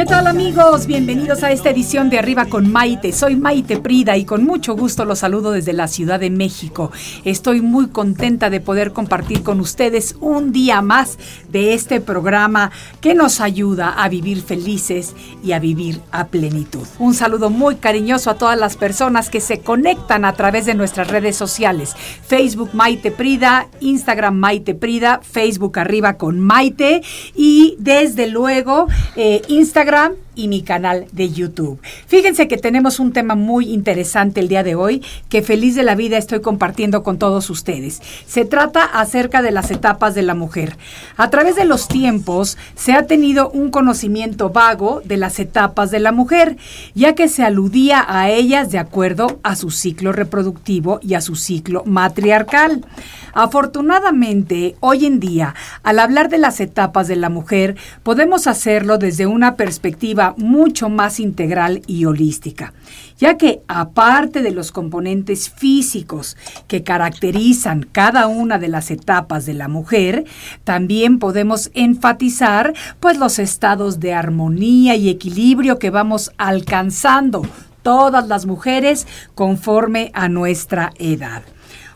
[0.00, 0.86] ¿Qué tal amigos?
[0.86, 3.12] Bienvenidos a esta edición de Arriba con Maite.
[3.12, 6.90] Soy Maite Prida y con mucho gusto los saludo desde la Ciudad de México.
[7.26, 11.18] Estoy muy contenta de poder compartir con ustedes un día más
[11.50, 12.70] de este programa
[13.02, 15.14] que nos ayuda a vivir felices
[15.44, 16.86] y a vivir a plenitud.
[16.98, 21.08] Un saludo muy cariñoso a todas las personas que se conectan a través de nuestras
[21.08, 21.94] redes sociales.
[22.26, 27.02] Facebook Maite Prida, Instagram Maite Prida, Facebook Arriba con Maite
[27.36, 30.14] y desde luego eh, Instagram Инстаграм.
[30.34, 31.80] Y mi canal de YouTube.
[32.06, 35.94] Fíjense que tenemos un tema muy interesante el día de hoy que feliz de la
[35.94, 38.00] vida estoy compartiendo con todos ustedes.
[38.26, 40.76] Se trata acerca de las etapas de la mujer.
[41.16, 46.00] A través de los tiempos se ha tenido un conocimiento vago de las etapas de
[46.00, 46.56] la mujer,
[46.94, 51.36] ya que se aludía a ellas de acuerdo a su ciclo reproductivo y a su
[51.36, 52.84] ciclo matriarcal.
[53.32, 59.26] Afortunadamente, hoy en día, al hablar de las etapas de la mujer, podemos hacerlo desde
[59.26, 62.72] una perspectiva mucho más integral y holística,
[63.18, 66.36] ya que aparte de los componentes físicos
[66.68, 70.24] que caracterizan cada una de las etapas de la mujer,
[70.64, 77.42] también podemos enfatizar pues los estados de armonía y equilibrio que vamos alcanzando
[77.82, 81.42] todas las mujeres conforme a nuestra edad.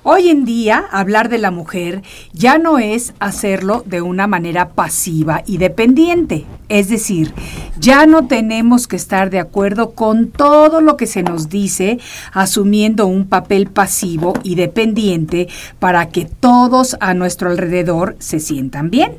[0.07, 2.03] Hoy en día, hablar de la mujer
[2.35, 6.45] ya no es hacerlo de una manera pasiva y dependiente.
[6.69, 7.33] Es decir,
[7.81, 12.01] ya no tenemos que estar de acuerdo con todo lo que se nos dice,
[12.35, 15.49] asumiendo un papel pasivo y dependiente
[15.79, 19.13] para que todos a nuestro alrededor se sientan bien.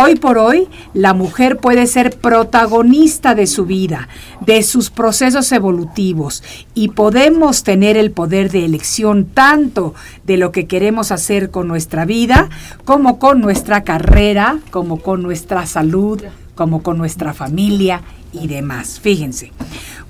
[0.00, 4.08] Hoy por hoy, la mujer puede ser protagonista de su vida,
[4.46, 10.68] de sus procesos evolutivos y podemos tener el poder de elección tanto de lo que
[10.68, 12.48] queremos hacer con nuestra vida,
[12.84, 16.22] como con nuestra carrera, como con nuestra salud,
[16.54, 19.00] como con nuestra familia y demás.
[19.00, 19.50] Fíjense,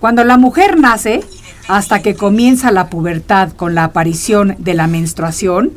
[0.00, 1.25] cuando la mujer nace,
[1.66, 5.72] hasta que comienza la pubertad con la aparición de la menstruación,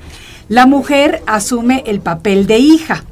[0.49, 3.05] la mujer asume el papel de hija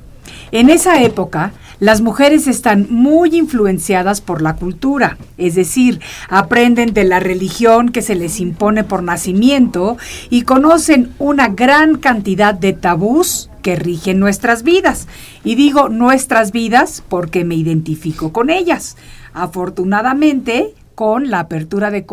[0.52, 7.06] en esa época, las mujeres están muy influenciadas por la cultura, es decir, aprenden de
[7.06, 9.98] la religión que se les impone por nacimiento
[10.30, 15.08] y conocen una gran cantidad de tabús que rigen nuestras vidas.
[15.44, 18.98] Y digo nuestras vidas porque me identifico con ellas.
[19.34, 22.04] Afortunadamente, con la apertura de,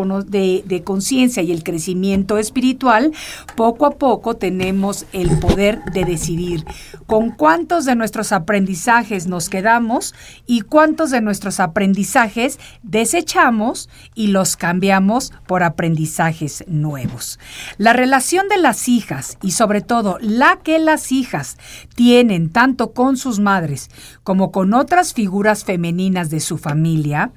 [0.65, 3.11] de, conciencia y el crecimiento espiritual,
[3.57, 6.65] poco a poco tenemos el poder de decidir
[7.07, 10.15] con cuántos de nuestros aprendizajes nos quedamos
[10.47, 17.41] y cuántos de nuestros aprendizajes desechamos y los cambiamos por aprendizajes nuevos.
[17.79, 21.59] La relación de las hijas y sobre todo la que las hijas
[21.97, 23.91] tienen tanto con sus madres
[24.23, 27.33] como con otras figuras femeninas de su familia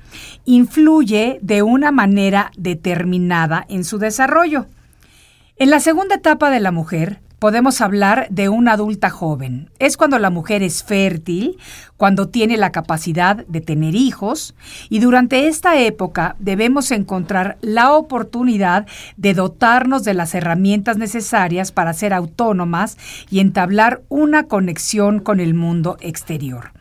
[0.46, 4.68] influye de una manera determinada en su desarrollo.
[5.58, 9.72] En la segunda etapa de la mujer, podemos hablar de una adulta joven.
[9.80, 11.58] Es cuando la mujer es fértil,
[11.98, 14.56] cuando tiene la capacidad de tener hijos
[14.90, 18.86] y durante esta época debemos encontrar la oportunidad
[19.18, 22.98] de dotarnos de las herramientas necesarias para ser autónomas
[23.30, 26.72] y entablar una conexión con el mundo exterior.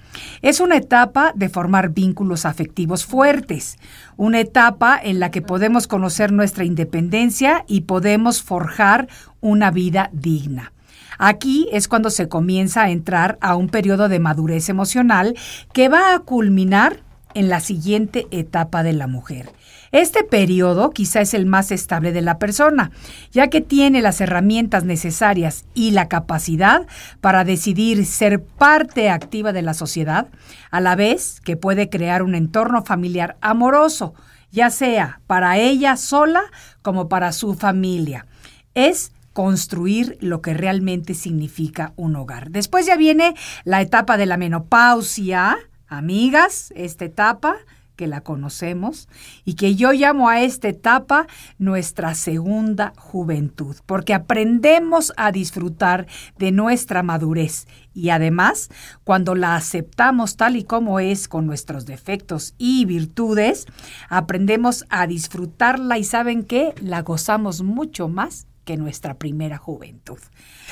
[0.43, 3.77] Es una etapa de formar vínculos afectivos fuertes,
[4.17, 9.09] una etapa en la que podemos conocer nuestra independencia y podemos forjar
[9.41, 10.73] una vida digna.
[11.19, 15.37] Aquí es cuando se comienza a entrar a un periodo de madurez emocional
[15.73, 17.03] que va a culminar
[17.39, 19.53] en la siguiente etapa de la mujer.
[19.93, 22.91] Este periodo quizá es el más estable de la persona,
[23.31, 26.89] ya que tiene las herramientas necesarias y la capacidad
[27.21, 30.27] para decidir ser parte activa de la sociedad,
[30.73, 34.15] a la vez que puede crear un entorno familiar amoroso,
[34.51, 36.43] ya sea para ella sola
[36.83, 38.27] como para su familia.
[38.75, 42.51] Es construir lo que realmente significa un hogar.
[42.51, 45.57] Después ya viene la etapa de la menopausia,
[45.89, 47.57] amigas, esta etapa
[47.99, 49.09] que la conocemos
[49.45, 51.27] y que yo llamo a esta etapa
[51.59, 56.07] nuestra segunda juventud, porque aprendemos a disfrutar
[56.39, 58.71] de nuestra madurez y además,
[59.03, 63.67] cuando la aceptamos tal y como es, con nuestros defectos y virtudes,
[64.09, 70.19] aprendemos a disfrutarla y saben qué, la gozamos mucho más que nuestra primera juventud.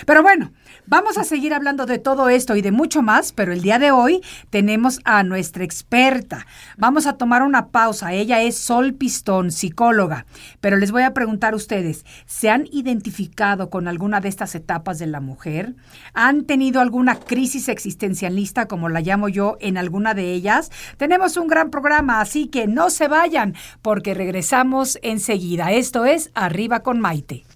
[0.05, 0.53] Pero bueno,
[0.85, 3.91] vamos a seguir hablando de todo esto y de mucho más, pero el día de
[3.91, 4.21] hoy
[4.51, 6.47] tenemos a nuestra experta.
[6.77, 8.13] Vamos a tomar una pausa.
[8.13, 10.27] Ella es Sol Pistón, psicóloga.
[10.61, 14.99] Pero les voy a preguntar a ustedes, ¿se han identificado con alguna de estas etapas
[14.99, 15.75] de la mujer?
[16.13, 20.71] ¿Han tenido alguna crisis existencialista, como la llamo yo, en alguna de ellas?
[20.99, 25.73] Tenemos un gran programa, así que no se vayan, porque regresamos enseguida.
[25.73, 27.56] Esto es Arriba con Maite.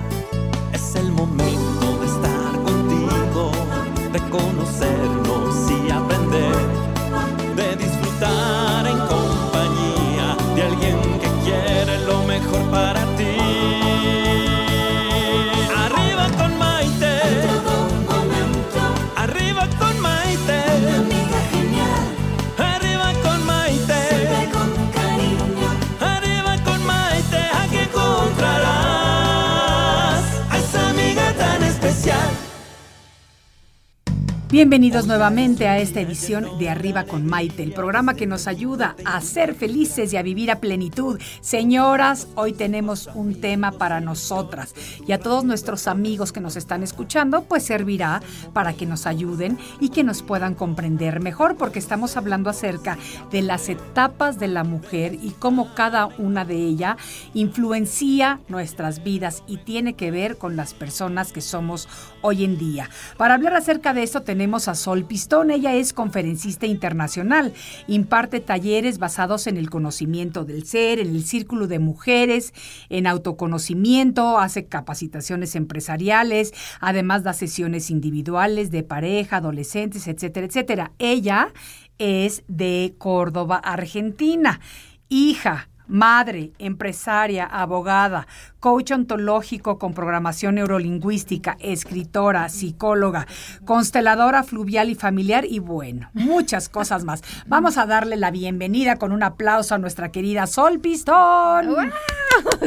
[4.31, 6.55] Conocernos y aprender,
[7.55, 8.60] de disfrutar
[34.51, 39.21] Bienvenidos nuevamente a esta edición de Arriba con Maite, el programa que nos ayuda a
[39.21, 41.21] ser felices y a vivir a plenitud.
[41.39, 44.75] Señoras, hoy tenemos un tema para nosotras
[45.07, 48.21] y a todos nuestros amigos que nos están escuchando, pues servirá
[48.51, 52.97] para que nos ayuden y que nos puedan comprender mejor, porque estamos hablando acerca
[53.31, 56.97] de las etapas de la mujer y cómo cada una de ellas
[57.33, 61.87] influencia nuestras vidas y tiene que ver con las personas que somos
[62.19, 62.89] hoy en día.
[63.15, 67.53] Para hablar acerca de esto tenemos a Sol Pistón, ella es conferencista internacional,
[67.87, 72.51] imparte talleres basados en el conocimiento del ser, en el círculo de mujeres,
[72.89, 80.91] en autoconocimiento, hace capacitaciones empresariales, además da sesiones individuales de pareja, adolescentes, etcétera, etcétera.
[80.97, 81.53] Ella
[81.99, 84.59] es de Córdoba, Argentina,
[85.07, 88.25] hija madre, empresaria, abogada,
[88.61, 93.25] coach ontológico con programación neurolingüística, escritora, psicóloga,
[93.65, 97.23] consteladora fluvial y familiar y bueno, muchas cosas más.
[97.47, 101.67] Vamos a darle la bienvenida con un aplauso a nuestra querida Sol Pistón.
[101.67, 101.89] ¡Wow!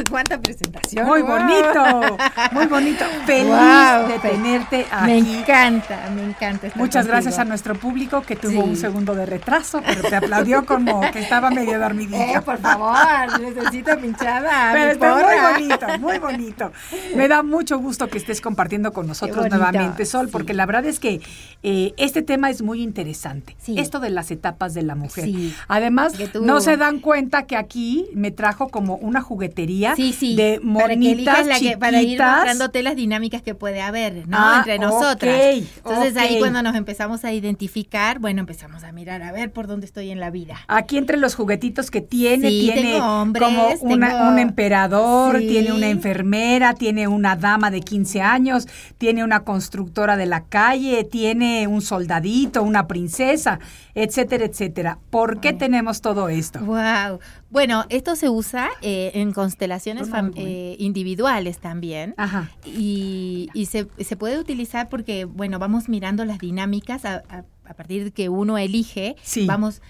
[0.11, 1.07] ¡Cuánta presentación!
[1.07, 1.31] Muy ¡Wow!
[1.31, 2.17] bonito,
[2.51, 3.05] muy bonito.
[3.25, 4.07] Feliz ¡Wow!
[4.09, 5.37] de tenerte Me aquí.
[5.37, 6.67] encanta, me encanta.
[6.67, 8.57] estar Muchas gracias a nuestro público que tuvo Sí.
[8.69, 12.15] un segundo de retraso, pero te aplaudió como que estaba medio dormidillo.
[12.35, 14.71] Eh, por favor, necesito pinchada.
[14.73, 15.53] Pero mi está muy porra.
[15.87, 16.71] Bonito, muy bonito.
[17.15, 20.31] Me da mucho gusto que estés compartiendo con nosotros nuevamente, Sol, sí.
[20.31, 21.21] porque la verdad es que
[21.63, 23.55] eh, este tema es muy interesante.
[23.59, 23.75] Sí.
[23.77, 25.25] Esto de las etapas de la mujer.
[25.25, 25.53] Sí.
[25.67, 30.89] Además, tú- no se dan cuenta que aquí me trajo como una juguetería de para
[30.89, 34.37] que monitas la que, para ir mostrándote las dinámicas que puede haber, ¿no?
[34.39, 35.35] Ah, Entre nosotras.
[35.77, 39.85] Entonces ahí cuando nos empezamos a identificar, bueno, empezamos a mirar a ver por dónde
[39.85, 40.57] estoy en la vida.
[40.67, 45.89] Aquí entre los juguetitos que tiene, tiene hombres, como una- tengo- un emperador, tiene una
[45.89, 48.67] enfermera, tiene una dama de 15 años,
[48.97, 53.59] tiene una constructora de la calle, tiene un soldadito, una princesa,
[53.93, 54.99] etcétera, etcétera.
[55.09, 56.59] ¿Por qué tenemos todo esto?
[56.59, 57.19] Wow.
[57.49, 62.13] Bueno, esto se usa eh, en constelaciones eh, individuales también.
[62.17, 62.49] Ajá.
[62.65, 67.73] Y, y se, se puede utilizar porque, bueno, vamos mirando las dinámicas a, a- a
[67.73, 69.47] partir de que uno elige, Sí.
[69.47, 69.81] vamos,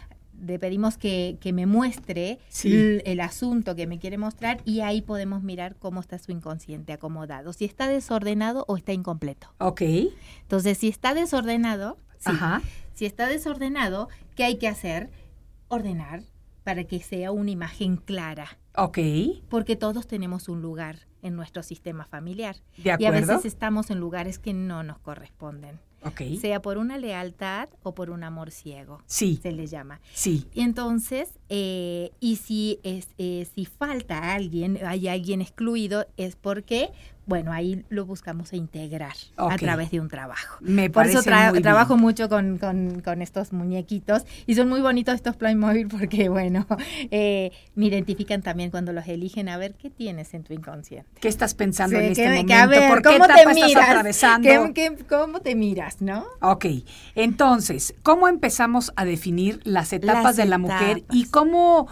[0.46, 3.00] le pedimos que, que me muestre Sí.
[3.06, 7.54] el asunto que me quiere mostrar y ahí podemos mirar cómo está su inconsciente acomodado,
[7.54, 9.48] si está desordenado o está incompleto.
[9.60, 9.82] Ok.
[10.42, 12.26] Entonces, si está desordenado, sí.
[12.32, 12.62] Ajá.
[12.94, 15.10] si está desordenado, ¿qué hay que hacer?
[15.68, 16.22] Ordenar
[16.64, 18.98] para que sea una imagen clara Ok.
[19.50, 22.58] porque todos tenemos un lugar en nuestro sistema familiar.
[22.78, 23.28] De Y a acuerdo.
[23.36, 26.22] veces estamos en lugares que no nos corresponden, Ok.
[26.40, 29.40] sea por una lealtad o por un amor ciego, Sí.
[29.42, 30.00] se le llama.
[30.14, 30.46] Sí.
[30.54, 36.92] Y entonces, eh, y si, es, eh, si falta alguien, hay alguien excluido, es porque
[37.28, 40.58] bueno, ahí lo buscamos integrar a través de un trabajo.
[40.62, 41.64] Me Por eso parece tra- muy bien.
[41.64, 46.68] trabajo mucho con, con- con estos muñequitos y son muy bonitos estos Playmobil porque, bueno,
[47.12, 51.10] eh, me identifican también cuando los eligen a ver qué tienes en tu inconsciente.
[51.20, 52.48] ¿Qué estás pensando Sí, en este momento?
[52.48, 53.90] que a ver, ¿Por qué ¿cómo te etapa estás miras?
[53.90, 54.48] atravesando?
[54.48, 56.26] ¿Qué- qué- cómo te miras, no?
[56.42, 56.66] Ok,
[57.16, 61.88] entonces, ¿cómo empezamos a definir las etapas Las de la mujer y cómo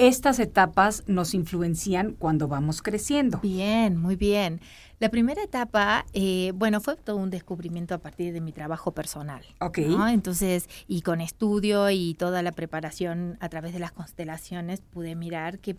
[0.00, 3.38] estas etapas nos influencian cuando vamos creciendo?
[3.40, 4.60] Bien, muy bien.
[4.98, 9.44] La primera etapa, eh, bueno, fue todo un descubrimiento a partir de mi trabajo personal.
[9.60, 9.78] Ok.
[9.78, 10.08] ¿no?
[10.08, 15.58] Entonces, y con estudio y toda la preparación a través de las constelaciones, pude mirar
[15.58, 15.76] que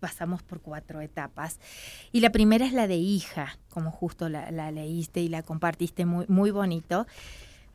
[0.00, 1.58] pasamos por cuatro etapas.
[2.10, 6.06] Y la primera es la de hija, como justo la, la leíste y la compartiste
[6.06, 7.06] muy, muy bonito.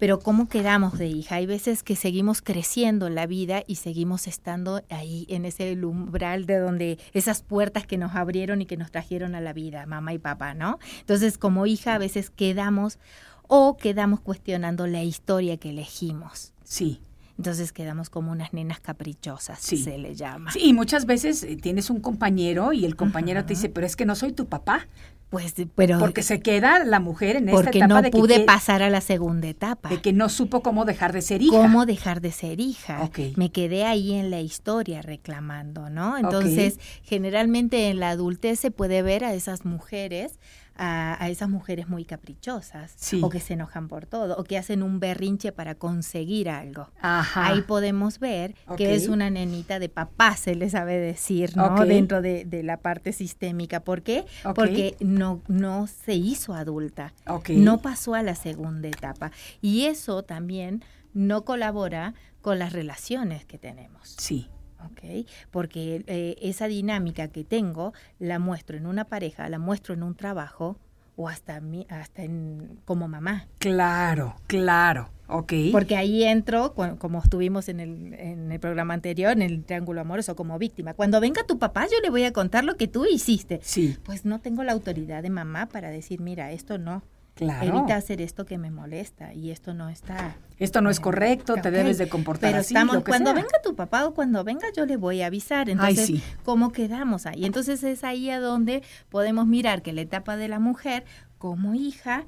[0.03, 1.35] Pero ¿cómo quedamos de hija?
[1.35, 6.45] Hay veces que seguimos creciendo en la vida y seguimos estando ahí en ese umbral
[6.45, 10.13] de donde esas puertas que nos abrieron y que nos trajeron a la vida, mamá
[10.13, 10.77] y papá, ¿no?
[10.99, 12.99] Entonces, como hija a veces quedamos
[13.43, 16.51] o quedamos cuestionando la historia que elegimos.
[16.65, 16.99] Sí.
[17.37, 19.77] Entonces quedamos como unas nenas caprichosas, Sí.
[19.77, 20.51] se le llama.
[20.51, 23.95] Sí, y muchas veces eh, tienes un compañero y el compañero te dice, pero es
[23.95, 24.87] que no soy tu papá,
[25.33, 28.35] Pues, pero porque se queda la mujer en esta porque etapa no de que, pude
[28.35, 29.89] que- pasar a la segunda etapa.
[29.89, 31.57] de que no supo cómo dejar de ser hija.
[31.57, 33.01] ¿Cómo dejar de ser hija?
[33.01, 33.17] Ok.
[33.35, 36.19] Me quedé ahí en la historia reclamando, ¿no?
[36.19, 40.39] Entonces, generalmente en la adultez se puede ver a esas mujeres,
[40.75, 43.19] a, a esas mujeres muy caprichosas, Sí.
[43.23, 46.89] o que se enojan por todo, o que hacen un berrinche para conseguir algo.
[47.01, 47.47] Ajá.
[47.47, 51.85] Ahí podemos ver que es una nenita de papá, se le sabe decir, ¿no?
[51.85, 53.81] Dentro de, de la parte sistémica.
[53.81, 54.25] ¿Por qué?
[54.55, 57.13] Porque no, no se hizo adulta.
[57.49, 59.31] No pasó a la segunda etapa.
[59.61, 64.15] Y eso también no colabora con las relaciones que tenemos.
[64.17, 64.47] Sí.
[64.91, 65.27] ¿Ok?
[65.51, 70.15] Porque eh, esa dinámica que tengo la muestro en una pareja, la muestro en un
[70.15, 70.77] trabajo
[71.15, 73.47] o hasta, mi- hasta en, como mamá.
[73.59, 75.09] Claro, claro.
[75.27, 75.53] Ok.
[75.71, 80.35] Porque ahí entro, como estuvimos en el, en el programa anterior, en el triángulo amoroso
[80.35, 80.93] como víctima.
[80.93, 83.59] Cuando venga tu papá, yo le voy a contar lo que tú hiciste.
[83.63, 87.03] Sí, Pues no tengo la autoridad de mamá para decir, mira, esto no.
[87.35, 87.67] claro.
[87.67, 90.35] Evita hacer esto que me molesta y esto no está.
[90.63, 93.41] Esto no es correcto, te debes de comportar Pero así, estamos, lo que cuando sea.
[93.41, 95.67] venga tu papá o cuando venga yo le voy a avisar.
[95.67, 96.23] Ay, Entonces, sí.
[96.43, 97.43] ¿cómo quedamos ahí?
[97.45, 101.03] Entonces es ahí a donde podemos mirar que la etapa de la mujer
[101.37, 102.25] como hija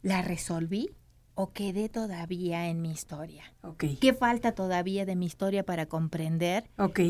[0.00, 0.92] la resolví
[1.34, 3.44] o quedé todavía en mi historia.
[3.62, 7.00] Ok, ¿Qué falta todavía de mi historia para comprender ok.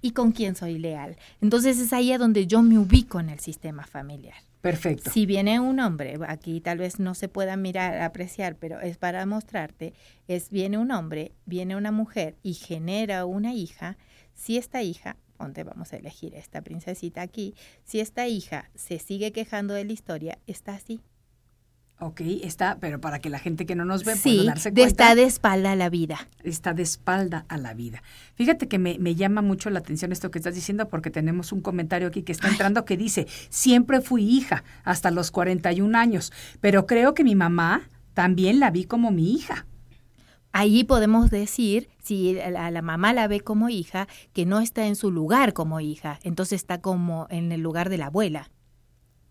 [0.00, 1.16] y con quién soy leal?
[1.42, 4.36] Entonces es ahí a donde yo me ubico en el sistema familiar.
[4.64, 5.10] Perfecto.
[5.10, 9.26] Si viene un hombre, aquí tal vez no se pueda mirar, apreciar, pero es para
[9.26, 9.92] mostrarte,
[10.26, 13.98] es viene un hombre, viene una mujer y genera una hija,
[14.32, 17.54] si esta hija, donde vamos a elegir esta princesita aquí,
[17.84, 21.02] si esta hija se sigue quejando de la historia, está así.
[22.00, 24.82] Ok, está, pero para que la gente que no nos ve pueda Sí, darse de-
[24.82, 25.04] cuenta.
[25.04, 26.26] está de espalda a la vida.
[26.42, 28.02] está de espalda a la vida.
[28.34, 31.60] Fíjate que me, me llama mucho la atención esto que estás diciendo porque tenemos un
[31.60, 36.84] comentario aquí que está entrando que dice, siempre fui hija hasta los 41 años, pero
[36.86, 37.82] creo que mi mamá
[38.12, 39.64] también la vi como mi hija.
[40.52, 44.94] Ahí podemos decir, si a la mamá la ve como hija, que no está en
[44.96, 48.50] su lugar como hija, entonces está como en el lugar de la abuela.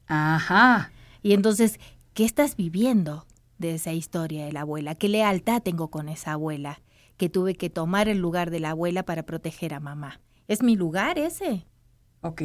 [0.07, 0.91] Ajá,
[1.21, 1.79] Y entonces,
[2.13, 3.25] ¿qué estás viviendo
[3.57, 4.95] de esa historia de la abuela?
[4.95, 6.81] ¿Qué lealtad tengo con esa abuela?
[7.17, 10.21] Que tuve que tomar el lugar de la abuela para proteger a mamá.
[10.47, 11.65] ¿Es mi lugar ese?
[12.21, 12.41] ok.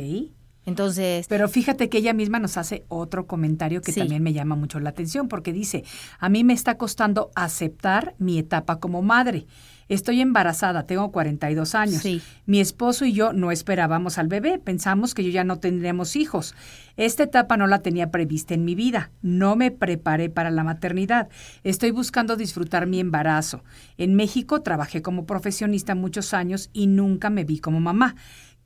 [0.69, 4.01] Entonces, Pero fíjate que ella misma nos hace otro comentario que Sí.
[4.01, 5.85] también me llama mucho la atención porque dice,
[6.19, 9.47] a mí me está costando aceptar mi etapa como madre.
[9.89, 12.03] Estoy embarazada, tengo 42 años.
[12.03, 12.21] Sí.
[12.45, 16.55] Mi esposo y yo no esperábamos al bebé, pensamos que yo ya no tendríamos hijos.
[16.99, 21.29] Esta etapa no la tenía prevista en mi vida, no me preparé para la maternidad.
[21.65, 23.63] Estoy buscando disfrutar mi embarazo.
[23.97, 28.15] En México trabajé como profesionista muchos años y nunca me vi como mamá.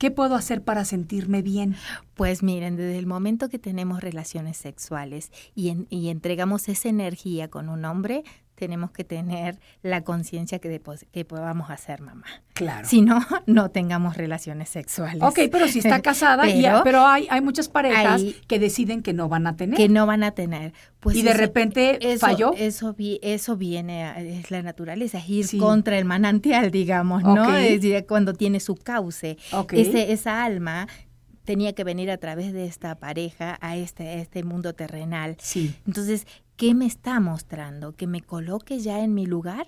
[0.03, 1.77] ¿Qué puedo hacer para sentirme bien?
[2.13, 7.49] pues miren, desde el momento que tenemos relaciones sexuales y, en- y entregamos esa energía
[7.49, 10.81] con un hombre, tenemos que tener la conciencia que,
[11.11, 12.25] que podamos hacer mamá.
[12.53, 12.87] Claro.
[12.87, 15.21] Si no, no tengamos relaciones sexuales.
[15.21, 19.13] Ok, pero si está casada, y- Pero- pero, hay, hay muchas parejas que deciden que
[19.13, 19.75] no van a tener.
[19.77, 20.73] que no van a tener.
[20.99, 22.53] Pues Y de repente eso, falló.
[22.55, 25.57] Eso, vi- eso viene, a- es la naturaleza, es ir Sí.
[25.57, 27.33] contra el manantial, digamos, ¿no?
[27.43, 27.53] Ok.
[27.55, 29.37] Es decir, cuando tiene su cauce.
[29.51, 29.73] Ok.
[29.73, 30.87] Ese, esa alma
[31.43, 35.35] tenía que venir a través de esta pareja a este, a este mundo terrenal.
[35.41, 35.75] Sí.
[35.85, 37.95] Entonces, ¿qué me está mostrando?
[37.95, 39.67] ¿Que me coloque ya en mi lugar?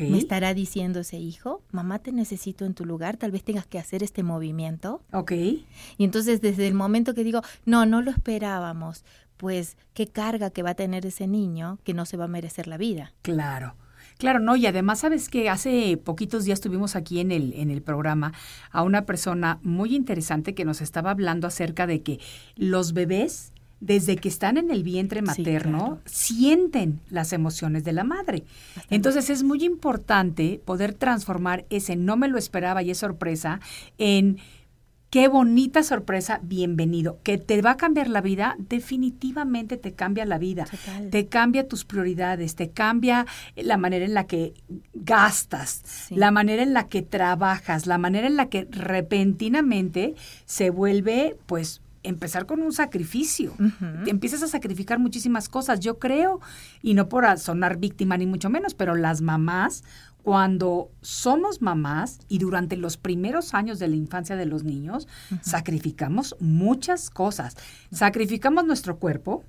[0.00, 3.78] Me estará diciendo ese hijo, mamá te necesito en tu lugar, tal vez tengas que
[3.78, 5.02] hacer este movimiento.
[5.12, 5.32] Ok.
[5.32, 9.04] Y entonces desde el momento que digo, no, no lo esperábamos,
[9.38, 12.66] pues qué carga que va a tener ese niño que no se va a merecer
[12.66, 13.14] la vida.
[13.22, 13.74] Claro.
[14.18, 17.80] Claro, no, y además sabes que hace poquitos días tuvimos aquí en el, en el
[17.80, 18.34] programa
[18.70, 22.20] a una persona muy interesante que nos estaba hablando acerca de que
[22.54, 26.00] los bebés, desde que están en el vientre Sí, materno, claro.
[26.04, 28.44] sienten las emociones de la madre.
[28.90, 33.60] Entonces es muy importante poder transformar ese no me lo esperaba y es sorpresa
[33.98, 34.38] en
[35.12, 37.18] Qué bonita sorpresa, bienvenido.
[37.24, 40.66] Que te va a cambiar la vida, definitivamente te cambia la vida.
[40.66, 41.10] Total.
[41.10, 44.54] Te cambia tus prioridades, te cambia la manera en la que
[44.94, 46.14] gastas, Sí.
[46.14, 51.80] la manera en la que trabajas, la manera en la que repentinamente se vuelve, pues,
[52.02, 53.54] empezar con un sacrificio.
[54.04, 55.80] Te empiezas a sacrificar muchísimas cosas.
[55.80, 56.40] Yo creo,
[56.82, 59.84] y no por sonar víctima ni mucho menos, pero las mamás,
[60.22, 65.08] cuando somos mamás y durante los primeros años de la infancia de los niños,
[65.40, 67.56] sacrificamos muchas cosas.
[67.90, 69.44] Sacrificamos nuestro cuerpo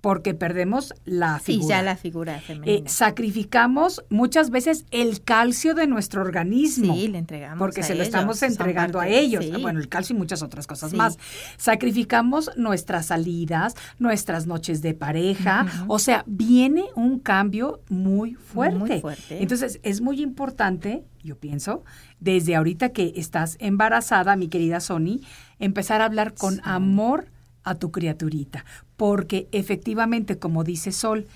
[0.00, 1.76] Porque perdemos la Sí, figura.
[1.76, 2.88] ya la figura Eh, femenina.
[2.90, 6.94] sacrificamos muchas veces el calcio de nuestro organismo.
[6.94, 9.44] Sí, le entregamos Porque a se lo ellos, estamos entregando parte- a ellos.
[9.44, 9.52] sí.
[9.60, 10.96] Bueno, el calcio y muchas otras cosas Sí.
[10.96, 11.18] más.
[11.56, 15.66] Sacrificamos nuestras salidas, nuestras noches de pareja.
[15.88, 18.78] O sea, viene un cambio muy fuerte.
[18.78, 19.42] Muy fuerte.
[19.42, 21.82] Entonces, es muy importante, yo pienso,
[22.20, 25.20] desde ahorita que estás embarazada, mi querida Sony,
[25.58, 27.26] empezar a hablar con amor
[27.66, 28.64] a tu criaturita.
[28.96, 31.26] Porque efectivamente, como dice Sol,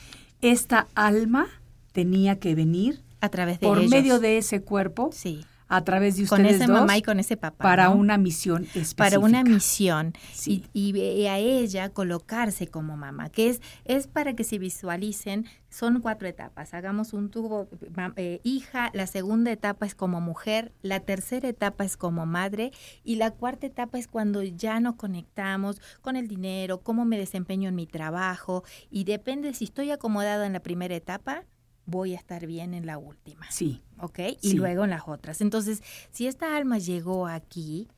[0.41, 1.47] esta alma
[1.93, 3.91] tenía que venir a través de por ellos.
[3.91, 5.45] medio de ese cuerpo, Sí.
[5.73, 7.63] A través de Con ustedes ese dos, mamá y con ese papá.
[7.63, 7.95] para ¿no?
[7.95, 8.97] una misión específica.
[9.05, 10.65] para una misión Sí.
[10.73, 16.01] y, y a ella colocarse como mamá, que es, es para que se visualicen, son
[16.01, 17.69] cuatro etapas, hagamos un tubo,
[18.17, 22.73] eh, hija, la segunda etapa es como mujer, la tercera etapa es como madre
[23.05, 27.69] y la cuarta etapa es cuando ya nos conectamos con el dinero, cómo me desempeño
[27.69, 31.45] en mi trabajo y depende si estoy acomodada en la primera etapa,
[31.91, 33.51] voy a estar bien en la última.
[33.51, 34.19] Sí, ¿ok?
[34.41, 34.49] Sí.
[34.51, 35.41] Y luego en las otras.
[35.41, 37.89] Entonces, si esta alma llegó aquí,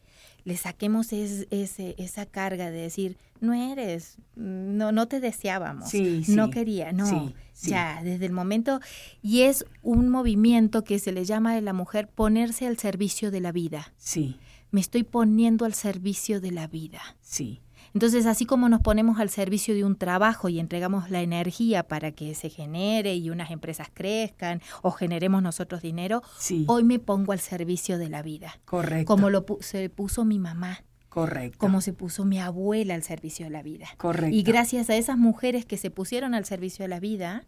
[0.45, 6.25] le saquemos es- ese, esa carga de decir, no eres, no, no te deseábamos, Sí,
[6.29, 7.71] no quería, no, sí, sí.
[7.71, 8.81] ya, desde el momento,
[9.21, 13.41] y es un movimiento que se le llama de la mujer ponerse al servicio de
[13.41, 13.93] la vida.
[13.97, 14.37] sí,
[14.73, 17.01] Me estoy poniendo al servicio de la vida.
[17.21, 17.61] sí,
[17.95, 22.13] Entonces, así como nos ponemos al servicio de un trabajo y entregamos la energía para
[22.13, 26.65] que se genere y unas empresas crezcan o generemos nosotros dinero, sí.
[26.69, 28.59] hoy me pongo al servicio de la vida.
[28.65, 29.07] correcto.
[29.07, 31.59] Como lo pu- se puso mi mamá, correcto.
[31.59, 33.87] como se puso mi abuela al servicio de la vida.
[33.99, 34.35] Correcto.
[34.35, 37.45] Y gracias a esas mujeres que se pusieron al servicio de la vida,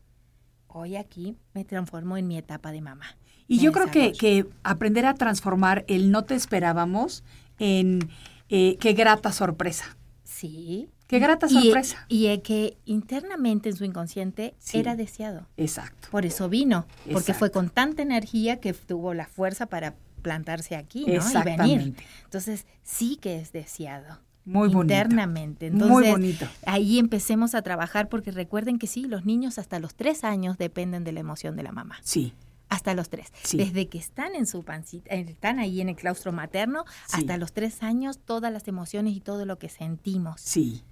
[0.66, 3.16] hoy aquí me transformo en mi etapa de mamá.
[3.46, 7.24] Y yo creo que, que aprender a transformar el no te esperábamos
[7.58, 8.10] en
[8.48, 9.96] eh, qué grata sorpresa.
[10.34, 10.88] Sí.
[11.06, 12.04] Qué grata Y- sorpresa.
[12.08, 14.78] Y, eh, que internamente en su inconsciente Sí.
[14.78, 15.46] era deseado.
[15.56, 16.08] Exacto.
[16.10, 21.04] Por eso vino, porque fue con tanta energía que tuvo la fuerza para plantarse aquí
[21.06, 21.12] ¿no?
[21.12, 21.94] y venir.
[22.24, 24.18] Entonces, sí que es deseado.
[24.46, 24.92] Muy bonito.
[24.94, 25.70] Internamente.
[25.70, 26.46] Muy Entonces, bonito.
[26.66, 31.04] ahí empecemos a trabajar porque recuerden que sí, los niños hasta los tres años dependen
[31.04, 31.96] de la emoción de la mamá.
[32.02, 32.34] Sí,
[32.68, 33.32] Hasta los tres.
[33.42, 33.56] Sí.
[33.58, 37.16] Desde que están en su pancita, eh, están ahí en el claustro materno, Sí.
[37.20, 40.40] hasta los tres años, todas las emociones y todo lo que sentimos.
[40.40, 40.82] sí,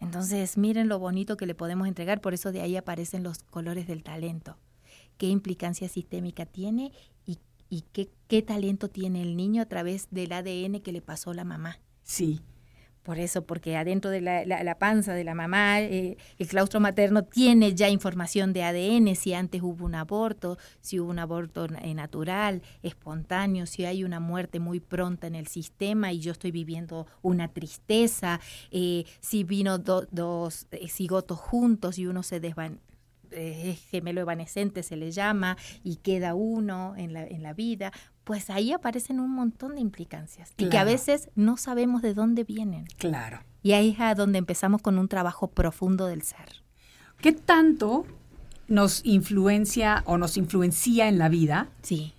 [0.00, 3.86] Entonces, miren lo bonito que le podemos entregar, por eso de ahí aparecen los colores
[3.86, 4.58] del talento.
[5.16, 6.90] ¿Qué implicancia sistémica tiene
[7.24, 11.32] y, y qué, qué talento tiene el niño a través del ADN que le pasó
[11.34, 11.78] la mamá?
[12.02, 12.40] sí,
[13.02, 17.24] Por eso, porque adentro de la, la- panza de la mamá, eh, el claustro materno
[17.24, 21.94] tiene ya información de ADN, si antes hubo un aborto, si hubo un aborto eh,
[21.94, 27.06] natural, espontáneo, si hay una muerte muy pronta en el sistema y yo estoy viviendo
[27.22, 32.91] una tristeza, eh, si vino do- dos eh, cigotos juntos y uno se desvan eh,
[33.34, 37.92] es gemelo evanescente se le llama y queda uno en la, en la vida,
[38.24, 42.44] pues ahí aparecen un montón de implicancias y que a veces no sabemos de dónde
[42.44, 42.86] vienen.
[42.98, 43.40] claro.
[43.64, 46.64] Y ahí es a donde empezamos con un trabajo profundo del ser.
[47.18, 48.04] ¿Qué tanto
[48.66, 52.12] nos influencia o nos influencia en la vida Sí,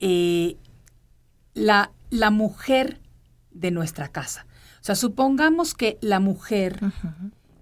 [0.00, 0.56] eh,
[1.52, 3.02] la, la mujer
[3.50, 4.46] de nuestra casa?
[4.80, 6.80] O sea, supongamos que la mujer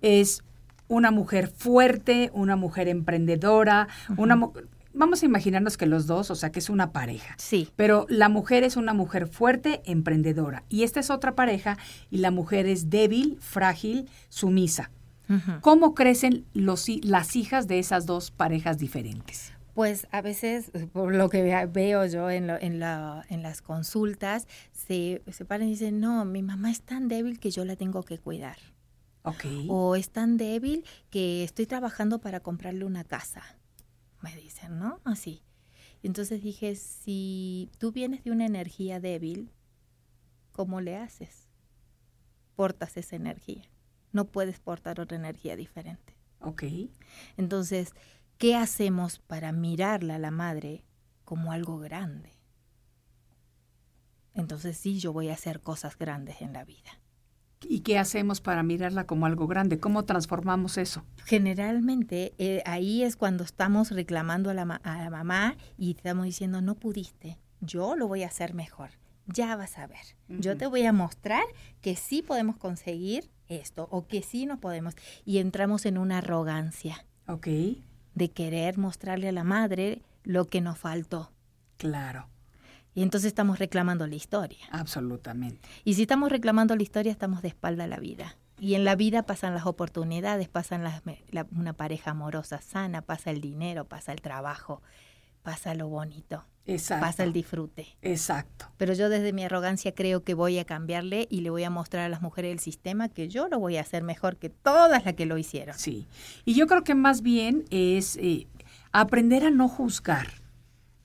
[0.01, 0.44] es
[0.89, 4.53] una mujer fuerte, una mujer emprendedora, una mu-
[4.93, 7.35] vamos a imaginarnos que los dos, o sea, que es una pareja.
[7.39, 10.63] sí, Pero la mujer es una mujer fuerte, emprendedora.
[10.69, 11.79] Y esta es otra pareja
[12.11, 14.91] y la mujer es débil, frágil, sumisa.
[15.63, 19.53] ¿Cómo crecen los, las hijas de esas dos parejas diferentes?
[19.73, 25.23] Pues a veces, por lo que veo yo en, en, la, en las consultas, se,
[25.33, 28.19] se paran y dicen, no, mi mamá es tan débil que yo la tengo que
[28.19, 28.59] cuidar.
[29.25, 29.67] Okay.
[29.71, 33.43] O es tan débil que estoy trabajando para comprarle una casa.
[34.21, 35.01] Me dicen, ¿no?
[35.05, 35.43] Así.
[36.03, 39.51] Entonces dije, si tú vienes de una energía débil,
[40.53, 41.49] ¿cómo le haces?
[42.55, 43.63] Portas esa energía.
[44.13, 46.15] No puedes portar otra energía diferente.
[46.41, 46.65] Ok.
[47.39, 47.93] Entonces,
[48.37, 50.85] ¿qué hacemos para mirarla a la madre
[51.25, 52.33] como algo grande?
[54.35, 57.01] Entonces sí, yo voy a hacer cosas grandes en la vida.
[57.69, 59.79] ¿Y qué hacemos para mirarla como algo grande?
[59.79, 61.05] ¿Cómo transformamos eso?
[61.25, 66.61] Generalmente eh, ahí es cuando estamos reclamando a la, a la mamá y estamos diciendo,
[66.61, 68.91] no pudiste, yo lo voy a hacer mejor.
[69.27, 70.17] Ya vas a ver.
[70.29, 71.45] Yo te voy a mostrar
[71.81, 74.95] que sí podemos conseguir esto o que sí no podemos.
[75.25, 77.07] Y entramos en una arrogancia.
[77.27, 77.49] Ok.
[78.15, 81.33] De querer mostrarle a la madre lo que nos faltó.
[81.79, 82.29] Claro.
[82.95, 84.65] Y entonces estamos reclamando la historia.
[84.71, 85.69] Absolutamente.
[85.85, 88.37] Y si estamos reclamando la historia, estamos de espalda a la vida.
[88.59, 91.03] Y en la vida pasan las oportunidades, pasan las,
[91.51, 94.81] una pareja amorosa sana, pasa el dinero, pasa el trabajo,
[95.43, 96.45] pasa lo bonito.
[96.67, 97.07] Exacto.
[97.07, 97.89] Pasa el disfrute.
[98.01, 98.71] Exacto.
[98.79, 102.05] Pero yo desde mi arrogancia creo que voy a cambiarle y le voy a mostrar
[102.05, 105.15] a las mujeres del sistema que yo lo voy a hacer mejor que todas las
[105.15, 105.77] que lo hicieron.
[105.79, 106.07] Sí.
[106.47, 108.47] Y yo creo que más bien es eh,
[108.93, 110.44] aprender a no juzgar